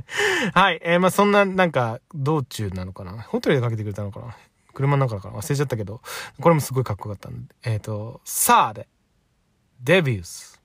[0.53, 0.79] はい。
[0.83, 3.21] えー、まあそんな、なんか、道中なのかな？
[3.21, 4.35] ホテルでかけてくれたのかな？
[4.73, 6.01] 車の中だから忘れちゃったけど、
[6.39, 7.55] これもすごいかっこよかったんで。
[7.63, 8.87] えっ、ー、と、さあで、
[9.81, 10.61] デビュース。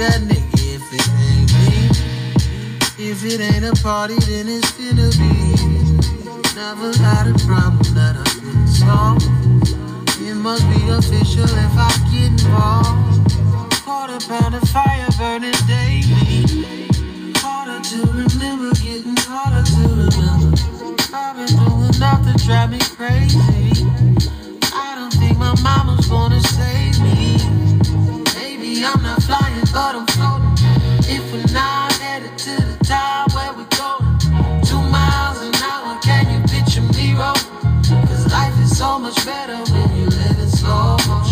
[0.00, 0.46] It ain't me.
[2.98, 5.32] If it ain't a party, then it's gonna be.
[6.56, 9.22] Never had a problem that I couldn't solve.
[10.20, 13.32] It must be official if I get involved.
[13.84, 16.88] Quarter pound of fire burning daily.
[17.36, 20.56] Harder to remember, getting harder to remember.
[21.14, 23.38] I've been doing enough to drive me crazy.
[24.74, 27.38] I don't think my mama's gonna save me.
[28.34, 29.45] Maybe I'm not flying,
[29.76, 30.56] but I'm floating.
[31.04, 36.24] If we're not headed to the top where we going, two miles an hour, can
[36.32, 38.08] you picture me rolling?
[38.08, 41.25] Cause life is so much better when you live in slow motion.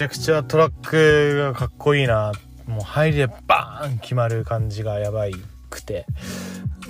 [0.00, 2.32] ちゃくちゃトラックがかっこいいな。
[2.66, 5.34] もう入りでバーン決まる感じがやばい
[5.68, 6.06] くて、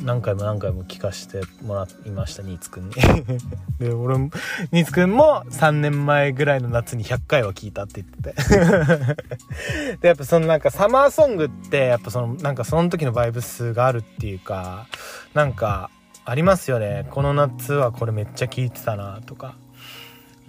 [0.04, 2.94] 何回も何回も聞かせてもらいました、ニーツくんに。
[3.80, 4.30] で、俺も、
[4.70, 9.96] ニーツくんも3年前ぐらいの夏に100回は聞いたって言ってて。
[10.02, 14.86] で、やっぱそのなんかサマーソングって、やっぱそのなんかその時のバイブスがあるっていうか、
[15.34, 15.90] なんか
[16.24, 17.08] ありますよね。
[17.10, 19.56] この夏はこれめっちゃ聞いてたなとか。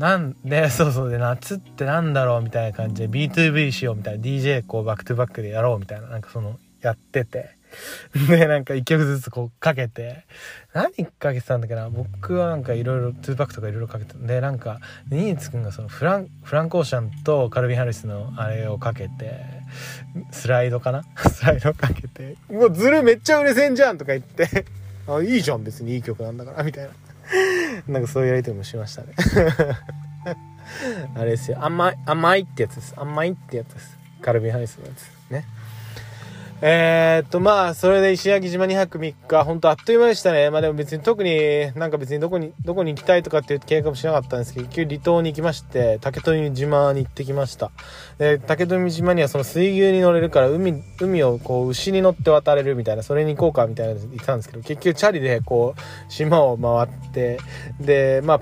[0.01, 7.51] なんで、 そうそうで、夏ってなんだろうみたいな感じで B2B しようみたいな DJ こうバックトゥバックでやろうみたいな、なんかその、やってて。
[8.27, 10.25] で、なんか一曲ずつこうかけて、
[10.73, 11.89] 何かけてたんだっけな？
[11.89, 14.79] 僕はなんかいろいろ2パックとかいろいろかけてで、なんか、
[15.09, 19.39] ニーツくんがそのフラン、フランクオーシャンとカルビン・ハリスのあれをかけて、
[20.31, 21.03] スライドかな？
[21.31, 24.65] スライドかけて、もうズルめっちゃ売れせんじゃんとか言って、
[25.07, 26.89] あ、いいじゃん別にいい曲なんだから、みたいな。
[27.87, 29.13] なんかそういうやりとりもしましたね。
[31.15, 31.63] あれですよ。
[31.63, 32.93] 甘い、甘いってやつです。
[32.97, 33.97] 甘いってやつです。
[34.21, 35.31] カルビ・ハリスのやつ。
[35.31, 35.45] ね。
[36.63, 40.51] えー、っと、まあ、それで石垣島2泊3日、ほんとあっという間でしたね。
[40.51, 47.71] まあでも別に特になんか別にどこに、どこに行きたいとかっていう計画もしなかったんですけど、結局離島に行きまして、竹富島に行ってきました。
[48.19, 57.39] で、竹富島にはその水牛に乗れるから、海、海をこう牛に乗って渡れるみたいな、それに行こうかみたいなの言ったんですけど、結局チャリでこう、島を回って、
[57.79, 58.41] で、まあ、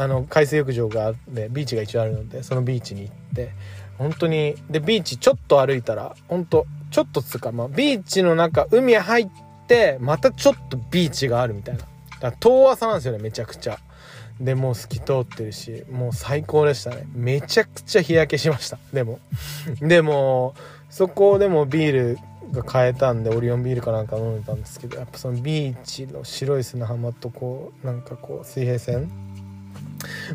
[0.00, 3.50] あの、海水浴場があって、ビーチが一応あるので、そのビーチに行って、
[3.98, 9.28] 本当に、で、ビーチちょっと歩いたら、本当ちょっとつうか、まあ、ビーチの中、海入っ
[9.66, 11.80] て、またちょっとビーチがあるみたいな。
[11.80, 11.90] だか
[12.20, 13.78] ら遠浅なんですよね、めちゃくちゃ。
[14.40, 17.06] で、もう透き通ってるし、もう最高でしたね。
[17.14, 18.78] めちゃくちゃ日焼けしました。
[18.92, 19.20] でも。
[19.80, 20.54] でも、
[20.90, 22.18] そこでもビール
[22.52, 29.10] が買えたんで、オリオンビールかなんか飲んでたんですけど、やっぱそのビーチの白い砂浜とこう、なんかこう、水平線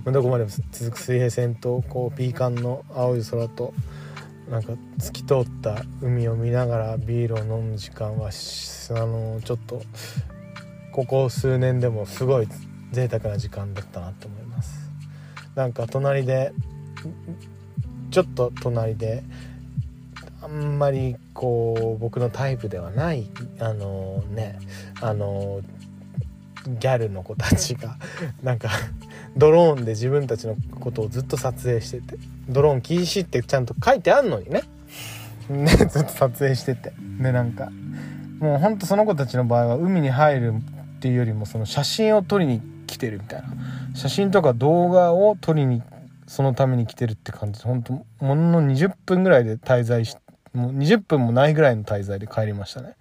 [0.06, 3.74] どこまでも続く水平線とこうピーカンの青い空と
[4.50, 9.82] なんか透き通った海を見ながらビールを飲む時間はあのちょっと
[10.92, 12.48] ここ数年でもすごい
[12.92, 14.90] 贅沢な時間だったなと思います。
[15.56, 16.52] なんか隣で
[18.12, 19.24] ちょっと隣で
[20.42, 24.58] あんまりこう僕のタイプではないあのね
[25.00, 25.62] あの
[26.66, 27.98] ギャルの子たちが
[28.42, 28.70] なんか
[29.40, 32.18] ドローンで自分たちのことをずっと撮影してて
[32.50, 34.64] ドローン禁止ってちゃんと書いてあんのにね。
[35.90, 36.94] ずっと撮影してて。
[37.20, 37.72] でなんか
[38.40, 40.54] もうほんとその子たちの場合は海に入る
[40.98, 43.48] っていうよりもその写真を撮りに来てるみたいな。
[43.96, 45.82] 写真とか動画を撮りに
[46.28, 47.62] そのために来てるって感じ。
[47.62, 50.18] で本当ものの20分ぐらいで滞在し
[50.54, 52.96] もう20分もないぐらいの滞在で帰りましたね。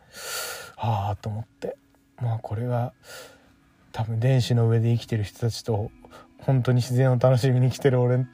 [0.77, 1.77] はあと思って。
[2.21, 2.93] まあこれが
[3.93, 5.91] 多分電子の上で生きてる人たちと
[6.39, 8.27] 本当に自然を楽しみに来てる俺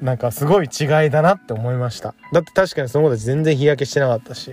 [0.00, 2.14] なんかすごい違いだなって思いました。
[2.32, 4.52] だって確かにその子たち全然日焼けしてなかったし。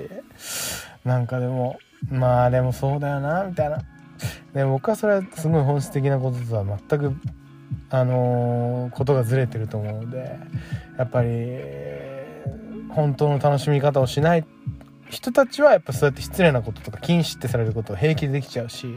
[1.06, 1.80] なんかでも
[2.10, 3.80] まあでもそうだよなみたいな。
[4.54, 7.16] で僕はそれはすごい本質的なこととは全く
[7.90, 10.38] あのーことがずれてると思うので
[10.98, 11.30] やっぱり
[12.90, 14.46] 本当の楽しみ方をしない
[15.10, 18.88] 人たちはやっぱそうやって失礼なこととか禁止ってされることを平気でできちゃうし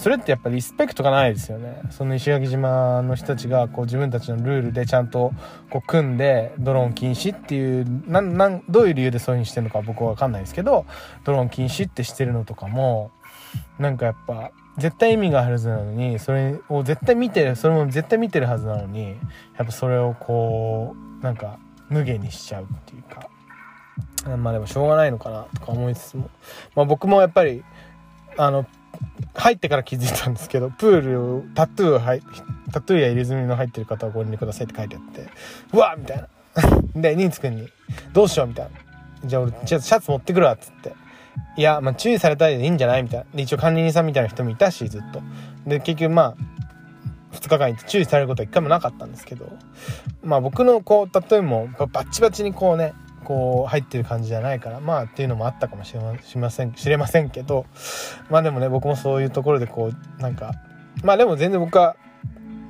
[0.00, 1.82] それってやっぱりリスペクトがないですよね。
[1.90, 5.32] その石垣島の人たちがこう自分たちのルールでちゃんと
[5.68, 10.86] こう組んでドローン禁止っていうなんどういう理由でそういうふうにしてるのか僕は分かんないですけど
[11.24, 13.10] ドローン禁止ってしてるのとかも
[13.78, 19.10] なんかやっぱ絶対意味があるはずなのにそれを絶対見てるそれも絶対見てるはずなのに
[19.58, 21.58] やっぱそれをこうなんか
[21.90, 23.28] 無限にしちゃうっていうか。
[24.36, 26.30] まあでもしょうがないのかなとか思いつつも、
[26.74, 27.64] まあ、僕もやっぱり
[28.36, 28.66] あの
[29.34, 32.22] 入ってから気づいたんですけどプールタトゥー入
[32.72, 35.28] タトゥーや入れ墨の入ってる方はご遠慮くださいって書いてあって
[35.72, 36.28] うわみたいな。
[37.00, 37.68] でニーツくんに
[38.12, 38.70] 「どうしよう」みたいな
[39.24, 40.92] 「じゃあ俺じゃあシャツ持ってくるわ」っつって
[41.56, 43.26] 「いやまあ注意されたいでいいんじゃない?」みたいな。
[43.34, 45.22] で一応管理人さんみたいな人もいたしずっと。
[45.66, 46.34] で結局まあ
[47.36, 49.48] 2日間行って注意されることは一回もなかったんですけど。
[50.22, 52.92] まあ僕のこうタトゥーもバッチバチにこうね
[53.30, 57.64] こう入ってる感じじゃないからまあっていうのもあったかもしれません知れませんけど
[58.28, 60.54] まあでもね僕もそういうところでこうなんか
[61.04, 61.94] まあでも全然僕は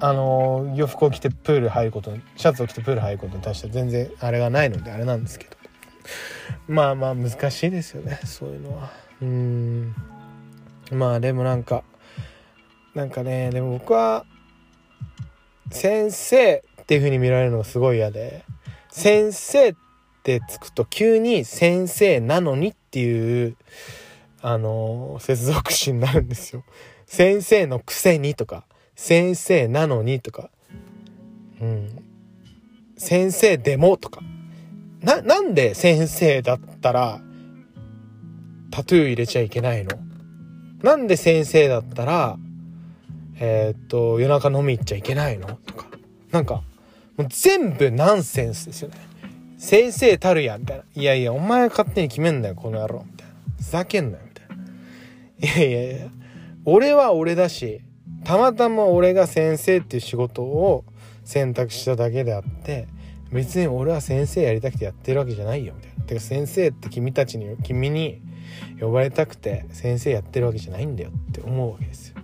[0.01, 5.57] あの洋服を着てプール入ることシャツを着てプール入ることに対しては全然あれがないのであれなんですけど。
[6.69, 8.91] まあまあ難しいですよねそういうのは。
[9.23, 9.95] うん。
[10.93, 11.85] まあでもなんか
[12.95, 14.27] なんかねでも僕は
[15.71, 18.45] 先生っていう風に見られるのがすごい嫌で
[18.91, 19.89] 先生って
[20.49, 23.57] つくと急に先生なのにっていう
[24.43, 26.64] あの接続詞になるんですよ。
[27.07, 28.64] 先生のくせにとか
[28.95, 30.51] 先生なのにとか。
[31.61, 32.05] うん。
[32.97, 34.21] 先生でもとか。
[35.03, 37.21] ななんで先生だったら
[38.71, 39.99] タトゥー入れちゃいけないの？
[40.83, 42.39] なんで先生だったら
[43.39, 45.59] えー、っと夜中飲み行っちゃいけないの？
[45.66, 45.87] とか。
[46.31, 46.62] なんか
[47.16, 49.10] もう全部ナンセンスですよね。
[49.61, 50.85] 先生たるやみたいな。
[50.95, 53.05] いやいやお前が勝手に決めんなよこの野郎。
[53.07, 53.35] みたいな。
[53.59, 55.59] ふざけんなよみたいな。
[55.59, 56.09] いやいやいや。
[56.65, 57.83] 俺は俺だし
[58.25, 60.85] たまたま俺が先生っていう仕事を
[61.25, 62.89] 選択しただけであって
[63.31, 66.05] 別に俺は先生やりたくてやってるわけじゃないよみたいな。
[66.05, 68.23] てか先生って君たちに君に
[68.81, 72.17] 呼ばれたくて先生やってるわけじゃないんだよって思うわけですよ。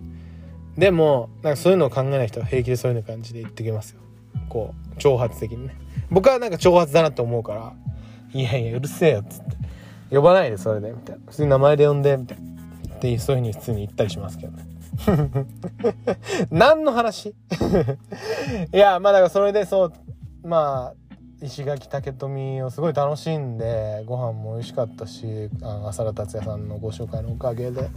[0.75, 3.99] でもなんかそういうのを考えない人は平気でそういう感じで言ってきますよ。
[4.49, 5.75] こう挑発的にね。
[6.09, 7.73] 僕はなんか挑発だなって思うから
[8.33, 9.57] いやいやうるせえよっつって。
[10.09, 11.21] 呼ばないでそれでみたいな。
[11.27, 12.95] 普通に名前で呼んでみたいな。
[12.95, 14.65] ってそういう風に普通に言ったりしますけどね。
[16.49, 17.35] 何の話？
[18.73, 19.93] いやまあだからそれでそう
[20.43, 27.89] まあ石垣武富をすごい楽しんでご飯も美味しかったし浅田達也さんのご紹介のおかげで。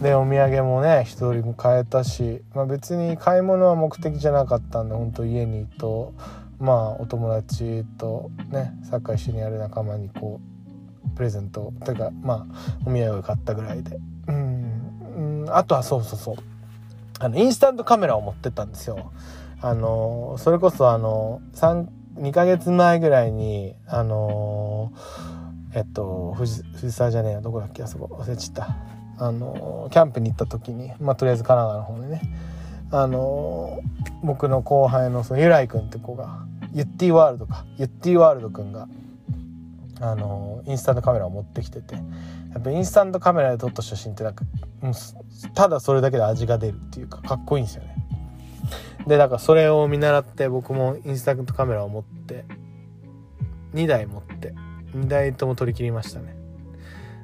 [0.00, 6.12] でお土産もね一人も買えたし、まあ、別に買い物は目的じゃなかったんで本当家にと
[6.58, 10.40] まあお友達とねサッカー一緒にやる仲間にこ
[11.06, 13.98] うプレゼントというかまあお土産を買ったぐらいで。
[14.26, 16.36] うんあとはそうそうそう。
[17.20, 19.12] あのインスタントカメラを持ってったんですよ。
[19.60, 24.92] あのそれこそあの2ヶ月前ぐらいにあの
[25.74, 28.76] えっと藤藤沢じゃねえやどこだっけあそこ忘れちゃった。
[29.20, 32.22] あのキャンプに行った時にまあとりあえず神奈川の方でね
[32.90, 33.80] あの
[34.22, 38.88] 僕の後輩のそのゆらいくんって子がユッティワールドかユッティワールドくんが
[40.00, 42.00] あのインスタントカメラを持ってきててや
[42.58, 44.44] っぱインスタントカメラで撮った写真ってなんか
[44.80, 44.94] もう
[45.54, 47.94] ただそれだけで味が出るっていうかかっこいいんですよね。
[49.06, 52.44] でだからそれを見習って僕もインスタントカメラを持って
[53.74, 54.54] 2台持って
[54.94, 56.36] 2台とも撮り切りましたね。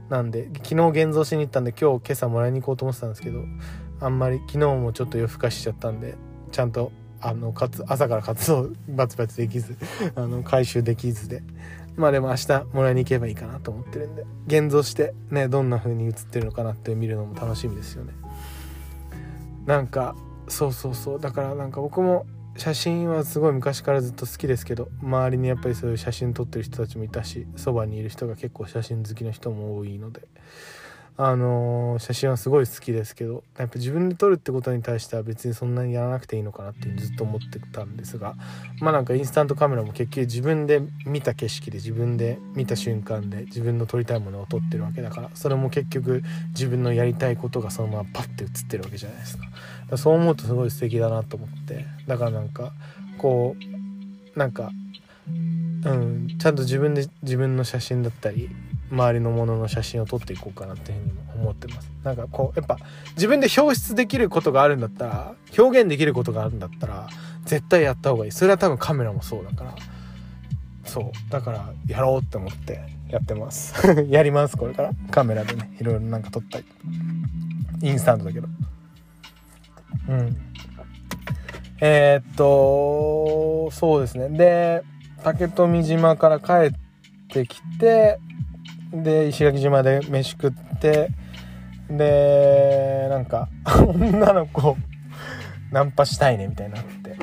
[0.08, 3.44] なんで昨日現像しに行ったんで今日今朝もらいに行こうと思ってたんですけど
[4.04, 6.14] あんまり昨日もちょっと夜更かしちゃったんで
[6.52, 6.92] ちゃんと
[7.22, 9.76] あのかつ朝から活動バツバツできず
[10.14, 11.42] あの回収できずで。
[11.96, 14.26] まあでも明日もらいに行けばいいかなと思ってるんで。
[14.48, 18.12] 現像してねどんな風に写ってるのかなって見るのも楽しみですよね。
[19.64, 20.16] なんか
[20.48, 21.20] そうそうそう。
[21.20, 22.26] だからなんか僕も
[22.56, 30.28] 写真はすごい昔からずっと好きですけど周りにやっぱりそういう写真撮ってる人たちもいたしそばにいる人が結構写真好きな人も多いので。
[31.16, 38.34] あのー、写真はすごい好きですけどやっぱ自分で撮るってことに対しては別にそんなにやらなくていいのかなってずっと思ってたんですが
[38.80, 49.44] まあなんかインスタントカメラも結局自分で見た景色で自分で見た瞬間で自分の撮りたいものを撮ってるわけだからそれも結局自分のやりたいことがそのままパッて写ってるわけじゃないですか。
[49.94, 52.72] かそう思うとすごい素敵だなと思ってだからなんか
[53.18, 53.56] こ
[54.34, 54.70] うなんか
[55.84, 56.38] うん。
[56.38, 58.50] ちゃんと自分で自分の写真だったり
[58.90, 61.90] 周りのものの写真を撮っていこうかなっていうふうにも思ってます。
[62.02, 62.78] なんかこうやっぱ
[63.16, 67.08] 自分で表出できることがあるんだったら表現できることがあるんだったら
[67.44, 68.32] 絶対やった方がいい。
[68.32, 69.74] それは多分カメラもそうだから。
[70.84, 71.30] そう。
[71.30, 73.74] だからやろうって思ってやってます。
[74.08, 74.92] やりますこれから。
[75.10, 76.64] カメラでねいろいろなんか撮ったり。
[77.82, 78.48] インスタントだけど。
[80.08, 80.36] うん。
[81.80, 84.28] えー、っとそうですね。
[84.30, 84.84] で
[85.24, 86.72] 竹富島から帰っ
[87.28, 88.18] てきて
[88.92, 91.08] で石垣島で飯食って
[91.88, 93.48] でなんか
[93.88, 94.76] 女の子
[95.72, 97.14] ナンパしたいねみたいになって。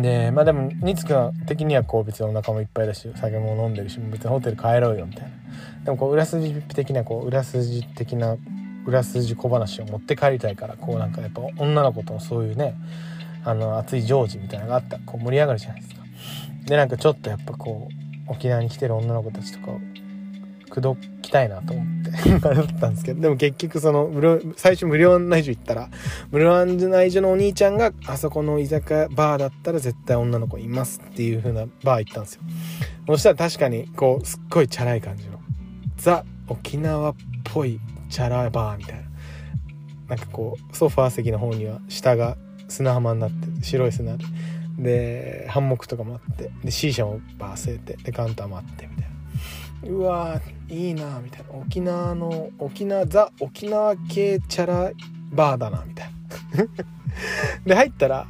[0.00, 5.30] でまあでもニツくん的にはこう別にお腹もいっぱいだし酒も飲んでるし別にホテル帰ろうよみたいな。
[5.84, 8.36] でもこう裏筋的なこう裏筋的な
[8.84, 12.74] 裏筋小話を持って帰りたいからこうなんかやっぱ女の子とのそういうね
[13.44, 16.05] あの熱い情事みたいなのがあったらこう盛り上がるじゃないですか。
[16.66, 17.88] でなんかちょっとやっぱこ
[18.28, 19.80] う沖縄に来てる女の子たちとかを
[20.68, 22.10] 口説きたいなと思って
[22.46, 24.10] あれだったんですけどでも結局その
[24.56, 25.88] 最初無料案内所行ったら
[26.30, 32.42] 無料案内所のお兄ちゃんがあそこの居酒屋バーだったら絶対女の子いますっていう風なバー行ったんですよ。
[33.06, 35.38] そしたら確かにこうすっごいチャラい感じの
[35.96, 37.14] ザ沖縄っ
[37.44, 39.02] ぽいチャラバーみたいな。
[40.08, 42.36] なんかこうソファー席の方には下が
[42.68, 44.24] 砂浜になって白い砂で。
[44.78, 49.16] でハンモックとかもあってで C 社もバー据えてでカウンターもあってみたいな。
[49.88, 51.54] うわーいいなみたいな。
[51.54, 54.92] 沖縄の沖縄ザ沖縄系チャラ
[55.32, 56.10] バーだなみたい
[56.54, 56.66] な。
[57.64, 58.26] で入ったら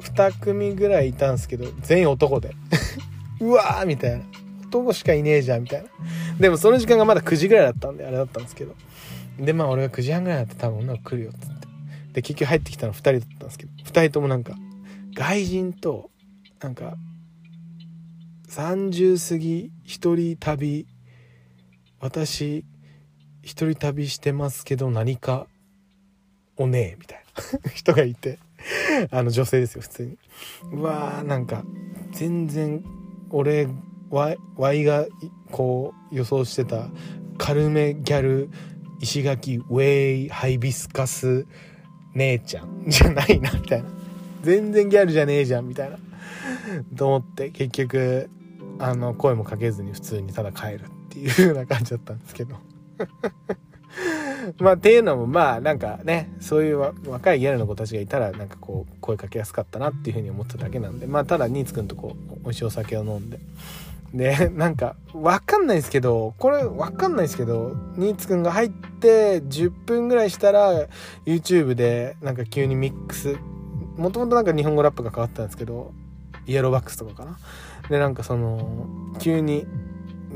[0.00, 2.54] 2組ぐらいいたんですけど全員男で。
[3.40, 4.24] うわーみたいな。
[4.68, 5.88] 男しかいねえじゃんみたいな。
[6.38, 8.74] でもその時間がまだ9時ぐらいだったんであれだったんですけど。
[9.38, 11.66] でまあ俺が9時半ぐらいだって多分女の子来るよっつって。
[12.12, 13.72] で結局入ってきたの2人だったんですけど。
[13.84, 14.54] 2人ともなんか
[15.14, 16.10] 外人と
[16.60, 16.94] なんか
[18.48, 20.86] 30過ぎ一人旅
[22.00, 22.64] 私
[23.42, 25.46] 一人旅してますけど何か
[26.56, 27.24] おねえみたい
[27.64, 27.70] な。
[27.72, 28.38] 人がいて。
[29.10, 30.18] あの女性ですよ普通に。
[30.72, 31.64] うわーなんか
[32.12, 32.84] 全然
[33.30, 33.66] 俺
[34.10, 35.06] わわいが
[35.50, 36.90] こう予想してた
[37.38, 38.50] 軽めギャル
[39.00, 41.46] 石垣ウェイハイビスカス
[42.14, 43.99] 姉ちゃんじゃないなみたいな。
[44.42, 45.98] 全然ギャルじゃねえじゃんみたいな。
[46.96, 48.30] と思って結局
[48.78, 52.56] あの声もかけずに普通にただ帰るっていう風な感じだったんですけど。
[54.58, 61.06] まあっていうのもまあなんかねそういう若いギャルの子たちがいたらなんかこう声かけやすかったなっていう風に思っただけなんで。
[61.06, 63.38] まあただニーツくんとこう美味しいお酒を飲んで。
[64.14, 70.88] でなんかわかんないですけどこれわかんないですけどニーツくんが入って10分ぐらいしたら
[71.26, 73.36] YouTube でなんか急にミックス
[74.00, 75.92] もともとなんか日本語ラップが変わったんですけど
[76.46, 77.38] イエローバックスとかかな。
[77.88, 78.88] でなんかその
[79.18, 79.66] 急に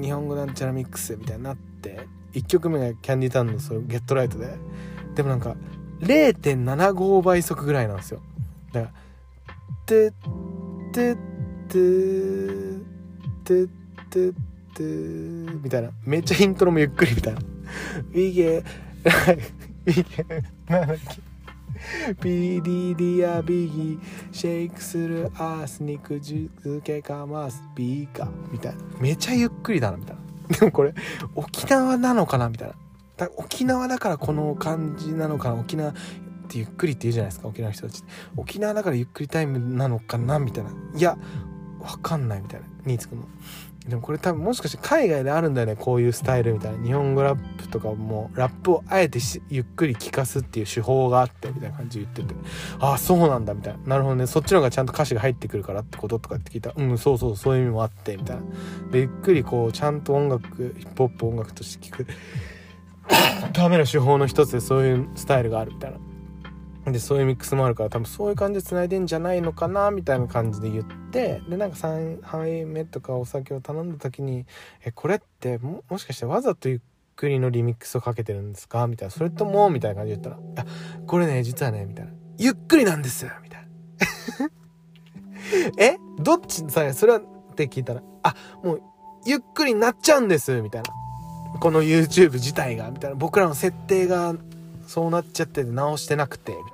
[0.01, 4.57] 日本語なんちゃらミックスみたいになって1曲目がキャンディタウンのそのゲットライトで
[5.15, 5.57] でもなんか
[6.01, 8.21] 0.75倍速ぐらいなんですよ。
[8.73, 8.93] だから
[9.87, 10.13] 「てっ
[10.93, 11.17] てっ
[11.69, 11.79] て
[13.45, 13.69] てっ
[14.11, 14.33] てっ
[14.75, 14.83] て」
[15.63, 15.91] みたいな。
[16.05, 18.65] めっちゃイントロもゆっくりみたいな「ウィゲ
[19.87, 21.34] ウィゲなんだっけ？
[22.23, 23.99] ビリリアビギ
[24.33, 26.51] シェイクするアース肉漬
[26.83, 27.63] けかます。
[27.75, 28.79] ビーカみたいな。
[29.01, 30.57] めっちゃゆっくりだなみたいな。
[30.59, 30.95] でもこれ
[31.35, 32.75] 沖縄なのかなみたいな。
[33.17, 35.95] だ沖縄だからこの感じなのかな沖縄っ
[36.49, 38.03] てゆっくりって言うじゃないですか沖縄の人たち
[38.37, 40.71] 沖縄だからゆっくりタイムなのかなみたいな。
[40.97, 41.17] いや
[41.81, 42.67] わかんないみたいな。
[42.87, 43.29] ニーツくんの
[43.89, 46.83] でもこれ多分もしかして海外であるんだよねこういうスタイルみたいな。
[46.83, 49.19] 日本語ラップとかもラップをあえて
[49.51, 52.41] ゆっくり聞かすっていう手法があってみたいな感じで言ってて。
[52.81, 53.81] ああそうなんだみたいな。
[53.87, 54.27] なるほどね。
[54.27, 56.71] そっちの方がちゃんと歌詞が入ってくるからってこととかって聞いた。
[56.71, 57.37] らうんそうそう。
[57.37, 58.43] そういう意味もあってみたいな。
[58.91, 62.07] でゆっくりこうちゃんと音楽ヒップホップ音楽として聞く。
[63.53, 65.99] ための手法の一つでそういうスタイルがあるみたいな。
[66.93, 74.45] でそういうミックスもあるから多分そういう感じで繋いでんじゃないのかなみたいな感じで言ってでなんか3杯目とかお酒を頼んだ時に
[74.85, 76.81] 「えこれってもしかしてわざとゆっ
[77.17, 80.67] くりのリミックスをかけてるんですか?」みたいな「それとも」みたいな感じで言ったら「あ
[81.07, 83.69] これね実はね」みたいな「ゆっくりなんです」みたいな
[85.83, 85.97] 「え？
[86.21, 86.65] どっち？
[86.69, 88.83] さそれは?」って聞いたら「あもう
[89.27, 90.91] ゆっくりになっちゃうんです」みたいな
[91.61, 93.17] 「この YouTube 自体が」みたいな。
[93.17, 94.35] 僕らの設定が
[94.87, 96.74] そうなっちゃって直してなくて、みたい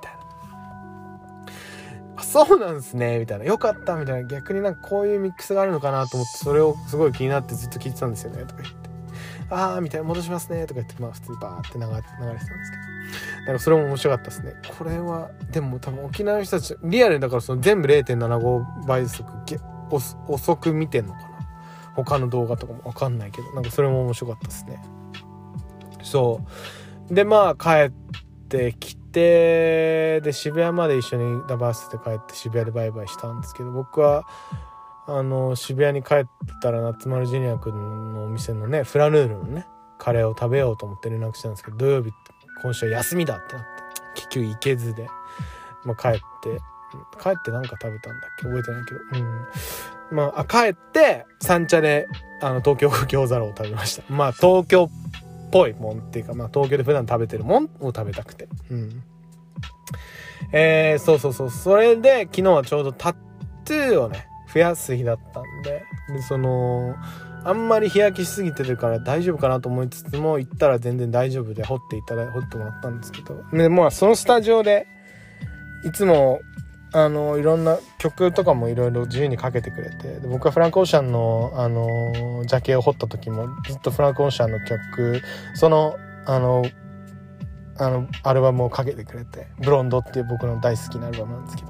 [2.21, 3.45] そうなんすね、みたいな。
[3.45, 4.27] よかった、みたいな。
[4.27, 8.89] 逆になんかこういうミックスがあるのかなと思って、それをすごい気になってずっと聞いてたんですよね、とか言って。
[9.49, 10.07] あー、みたいな。
[10.07, 12.57] 戻しますね、とか言って、まあ普通にバーって流れてたんですけど。
[13.41, 14.53] だからそれも面白かったですね。
[14.77, 19.25] これは、でも多分沖縄の人たち、リアルだからその全部0.75倍速、
[20.27, 21.25] 遅く見てんのかな。
[21.95, 24.81] 他の動画とかもわかんないけど、なんかそれも面白かったですね。
[26.03, 26.41] そ
[27.09, 27.13] う。
[27.13, 27.91] で、まあ帰っ
[28.47, 34.25] てきて、で、渋谷まで一緒にダバースで帰って渋谷でバイバイしたんですけど、僕は、
[35.07, 36.25] あの、渋谷に帰っ
[36.61, 42.11] たら夏丸ジュニア君のお店のね、フラヌールのね、カレーを食べようと思って連絡したんですけど、土曜日、
[42.61, 43.67] 今週は休みだってなって、
[44.15, 45.07] 結局行けずで、
[45.83, 46.19] まあ帰って、
[47.21, 48.99] 帰ってなんか食べたんだっけ覚えてないけど。
[49.13, 49.47] うん。
[50.11, 52.07] まあ、あ帰って、三茶で、
[52.41, 54.03] あの、東京餃子ローを食べました。
[54.13, 54.89] まあ、東京
[55.51, 58.47] ぽいもんっていうか、まあ東京で普段食べてるもんを食べたくて。
[58.69, 59.03] うん。
[60.53, 61.49] えー、そうそうそう。
[61.49, 63.15] それで昨日はちょうどタッ
[63.65, 65.83] トゥーをね、増やす日だったんで、
[66.13, 66.95] で、その、
[67.43, 73.43] あんまり日焼けしすぎてるから大丈夫かなと思いつつも、行ったら全然大丈夫で掘っていただい、掘ってもらったんですけど。
[73.53, 74.87] で、まあそのスタジオで、
[75.85, 76.41] いつも、
[76.93, 85.21] あの、いろんな曲とかもいろいろ自由にかけてくれて、僕はフランク・オーシャンの、あの、ジャケを掘った時もずっとフランク・オーシャンの曲、
[85.55, 86.63] その、あの、
[87.77, 91.69] あの、アルバムをかけてくれて、ブロンドっていう僕の大好きなアルバムなんですけど、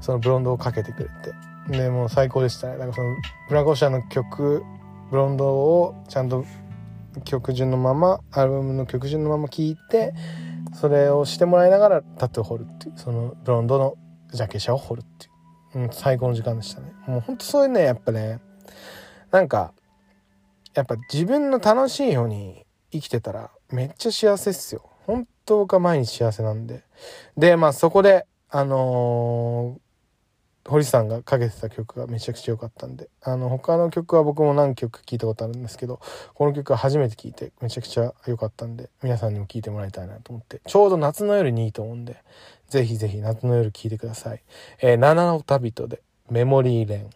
[0.00, 1.08] そのブロンドをかけてくれ
[1.68, 2.72] て、で、もう最高でしたね。
[2.72, 3.14] だからその、
[3.48, 4.64] フランク・オーシャンの曲、
[5.12, 6.44] ブロンドをちゃんと
[7.24, 10.12] 曲順のまま、アルバムの曲順のまま聴いて、
[10.74, 13.96] それをしてもらいながらタトゥーを掘るっていう、そのブロンドの
[14.32, 16.92] ジャケ写を掘るっていう、うん、最高の時間でしたね。
[17.06, 18.40] もうほんとそういうね、やっぱね、
[19.30, 19.72] なんか、
[20.74, 24.88] やっぱ自分の楽しいように生きてたらめっちゃ幸せっすよ。
[25.06, 26.84] 本当僕は毎日幸せなんで。
[27.36, 29.89] で、まあそこで、あのー
[30.66, 36.00] 堀さんがかけてた曲がめちゃくちゃ良かったんで、あの、他の曲は僕も何曲聴いたことあるんですけど、
[36.34, 42.16] この曲は初めて聴いてめちゃくちゃ良かったんで、皆さんにも聴いてもらいたいなと思って、ちょうど夏の夜にいいと思うんで、
[42.68, 44.42] ぜひぜひ夏の夜聴いてください。
[44.80, 47.10] えー、七の旅人で、メモリーレン。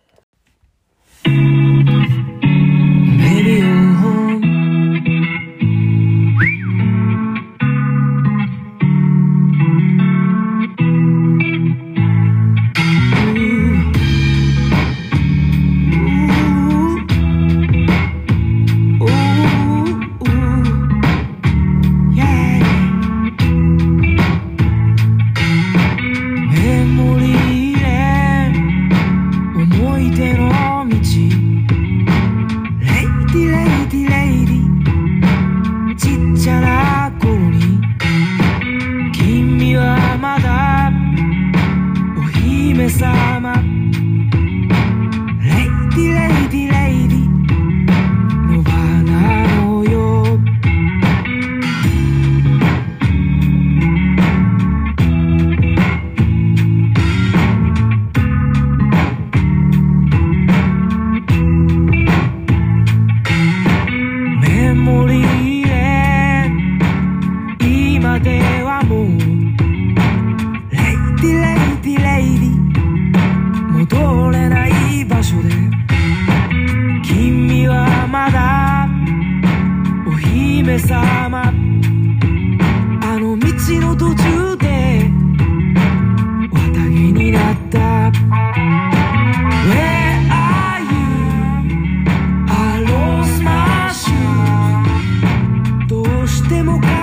[96.44, 96.93] しても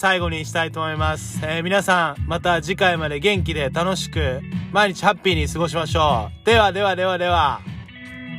[0.00, 1.40] 最後にしたいと思います。
[1.44, 4.40] え、皆さん、また次回まで元気で楽しく、
[4.72, 6.46] 毎日ハッピーに過ごしましょう。
[6.46, 7.60] ではではではでは。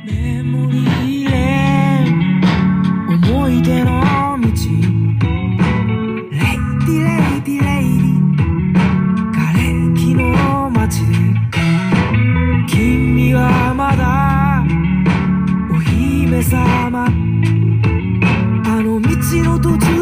[0.04, 1.30] メモリー
[3.28, 3.92] 思い出の
[4.40, 8.34] 道 Lady Lady Lady
[9.32, 11.14] 瓦礫の街で
[12.66, 14.64] 君はまだ
[15.72, 17.10] お姫様あ
[18.82, 19.06] の道
[19.44, 20.01] の途中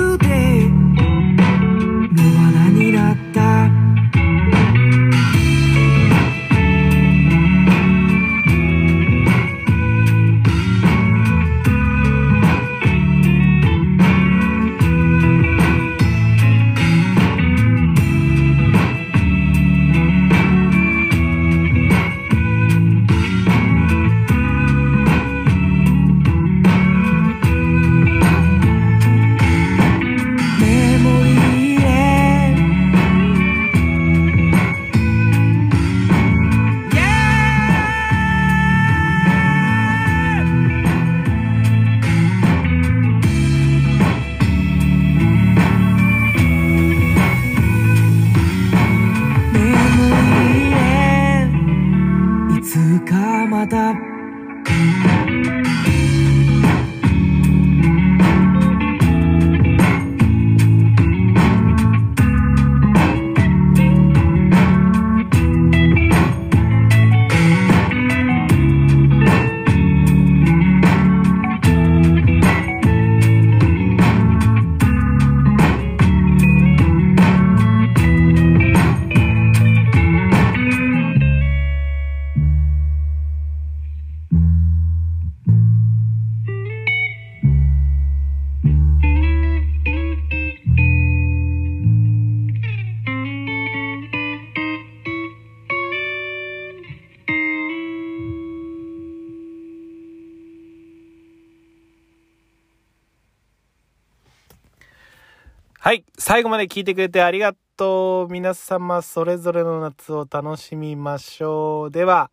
[106.22, 108.30] 最後まで聞いてくれてありがとう。
[108.30, 111.90] 皆様それぞれの夏を楽しみましょう。
[111.90, 112.30] では、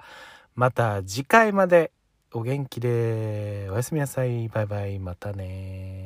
[0.55, 1.93] また次回まで
[2.33, 4.49] お元気でおやすみなさい。
[4.49, 4.99] バイバイ。
[4.99, 5.97] またね